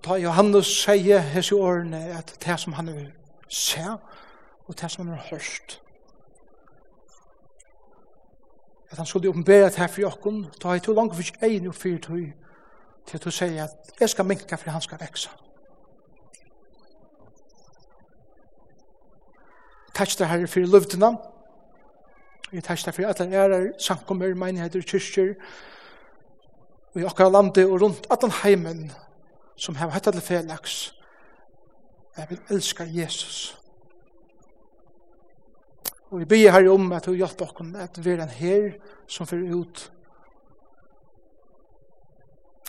ta 0.05 0.19
Johannes 0.23 0.69
sier 0.71 1.25
hese 1.33 1.57
årene 1.57 1.99
at 2.15 2.37
det 2.45 2.59
som 2.61 2.77
han 2.79 2.93
vil 2.95 3.09
se 3.49 3.83
og 4.67 4.81
det 4.81 4.91
som 4.91 5.09
han 5.09 5.17
har 5.17 5.27
hørt. 5.31 5.81
At 8.91 8.97
han 8.97 9.07
skulle 9.07 9.29
oppenbæra 9.29 9.65
det 9.65 9.77
her 9.77 9.87
for 9.87 10.01
jokken 10.01 10.47
ta 10.61 10.75
i 10.75 10.81
to 10.81 10.93
langt 10.93 11.15
for 11.15 11.23
ikke 11.23 11.69
og 11.69 11.75
for 11.75 11.99
tog 12.03 12.33
til 13.07 13.17
at 13.17 13.25
du 13.25 13.31
sier 13.31 13.65
at 13.65 14.01
jeg 14.01 14.11
skal 14.11 14.25
minka 14.25 14.57
for 14.57 14.71
han 14.71 14.81
skal 14.81 15.01
veksa. 15.01 15.31
Takk 19.97 20.13
til 20.13 20.29
Herre 20.29 20.47
for 20.47 20.61
løvdene. 20.61 21.09
Jeg 22.53 22.65
takk 22.65 22.79
til 22.79 22.93
for 22.93 23.09
at 23.09 23.21
alle 23.21 23.37
ærer, 23.37 23.71
samkommer, 23.81 24.35
menigheter, 24.35 24.83
kyrkjer, 24.85 25.35
i 26.97 27.05
okkara 27.05 27.33
landet 27.33 27.65
og 27.65 27.81
rundt 27.81 28.07
at 28.11 28.25
allan 28.25 28.35
heimen 28.43 28.93
som 29.57 29.77
har 29.77 29.89
hatt 29.93 30.07
alle 30.07 30.21
felaks. 30.21 30.95
Jeg 32.17 32.27
vil 32.31 32.41
elska 32.51 32.85
Jesus. 32.89 33.57
Og 36.11 36.21
vi 36.21 36.25
byr 36.25 36.51
herri 36.51 36.69
om 36.69 36.93
at 36.93 37.07
du 37.07 37.15
hjelper 37.17 37.49
oss 37.49 37.75
at 37.77 38.05
vi 38.05 38.11
er 38.11 38.23
en 38.23 38.29
her 38.29 38.77
som 39.09 39.27
fyrir 39.27 39.57
ut 39.57 39.93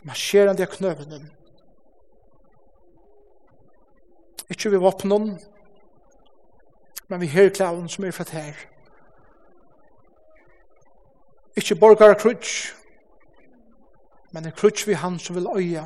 marsjerande 0.03 0.63
av 0.63 0.71
knøvenen. 0.71 1.29
Ikke 4.49 4.71
vi 4.71 4.79
våpnen, 4.79 5.37
men 7.07 7.21
vi 7.21 7.27
her 7.27 7.49
klaven 7.49 7.89
som 7.89 8.03
er 8.03 8.11
fra 8.11 8.25
her. 8.31 8.53
Ikke 11.55 11.75
borgar 11.75 12.13
krutsch, 12.13 12.73
men 14.31 14.45
en 14.45 14.51
krutsch 14.51 14.87
vi 14.87 14.93
han 14.93 15.19
som 15.19 15.35
vil 15.35 15.47
øya 15.55 15.85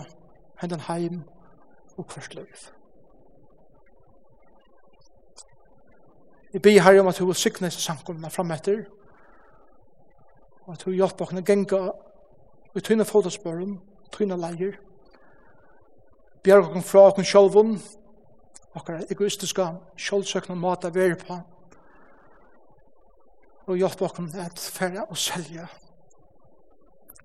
hendan 0.62 0.80
heim 0.80 1.24
og 1.98 2.08
kvart 2.08 2.36
liv. 2.36 2.72
Vi 6.54 6.60
ber 6.60 6.82
her 6.82 7.00
om 7.00 7.08
at 7.08 7.20
du 7.20 7.26
vil 7.26 7.36
sikne 7.36 7.70
seg 7.72 7.82
sankumna 7.82 8.28
fram 8.28 8.52
etter, 8.52 8.84
og 10.66 10.74
at 10.74 10.84
du 10.86 10.92
hjelper 10.92 11.26
oss 11.26 11.40
å 11.40 11.44
genga 11.46 11.82
i 12.76 12.84
tøyne 12.84 13.06
fotospøren, 13.08 13.78
tøyne 14.12 14.38
leier, 14.40 14.76
bjerg 16.44 16.76
oss 16.76 16.90
fra 16.90 17.08
oss 17.08 17.28
sjølvun, 17.28 17.78
okkara 18.76 19.06
egoistiska 19.12 19.68
sjálfsøkna 19.98 20.56
mata 20.56 20.90
veri 20.94 21.16
på 21.20 21.40
og 23.68 23.78
hjelp 23.78 24.02
okkon 24.02 24.32
at 24.40 24.60
færa 24.60 25.06
og 25.10 25.18
selja 25.18 25.68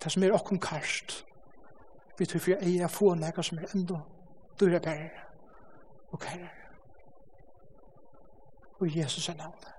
det 0.02 0.12
som 0.12 0.22
er 0.22 0.34
okkon 0.36 0.60
karst 0.62 1.22
vi 2.18 2.26
tror 2.26 2.40
for 2.40 2.50
jeg 2.50 2.76
er 2.82 2.92
få 2.92 3.14
nega 3.14 3.42
som 3.42 3.58
er 3.58 3.72
enda 3.74 4.00
dyra 4.60 4.78
bærer 4.78 5.24
og 6.10 6.20
kærer 6.20 6.52
og 8.80 8.96
Jesus 8.96 9.28
er 9.28 9.34
navnet 9.34 9.75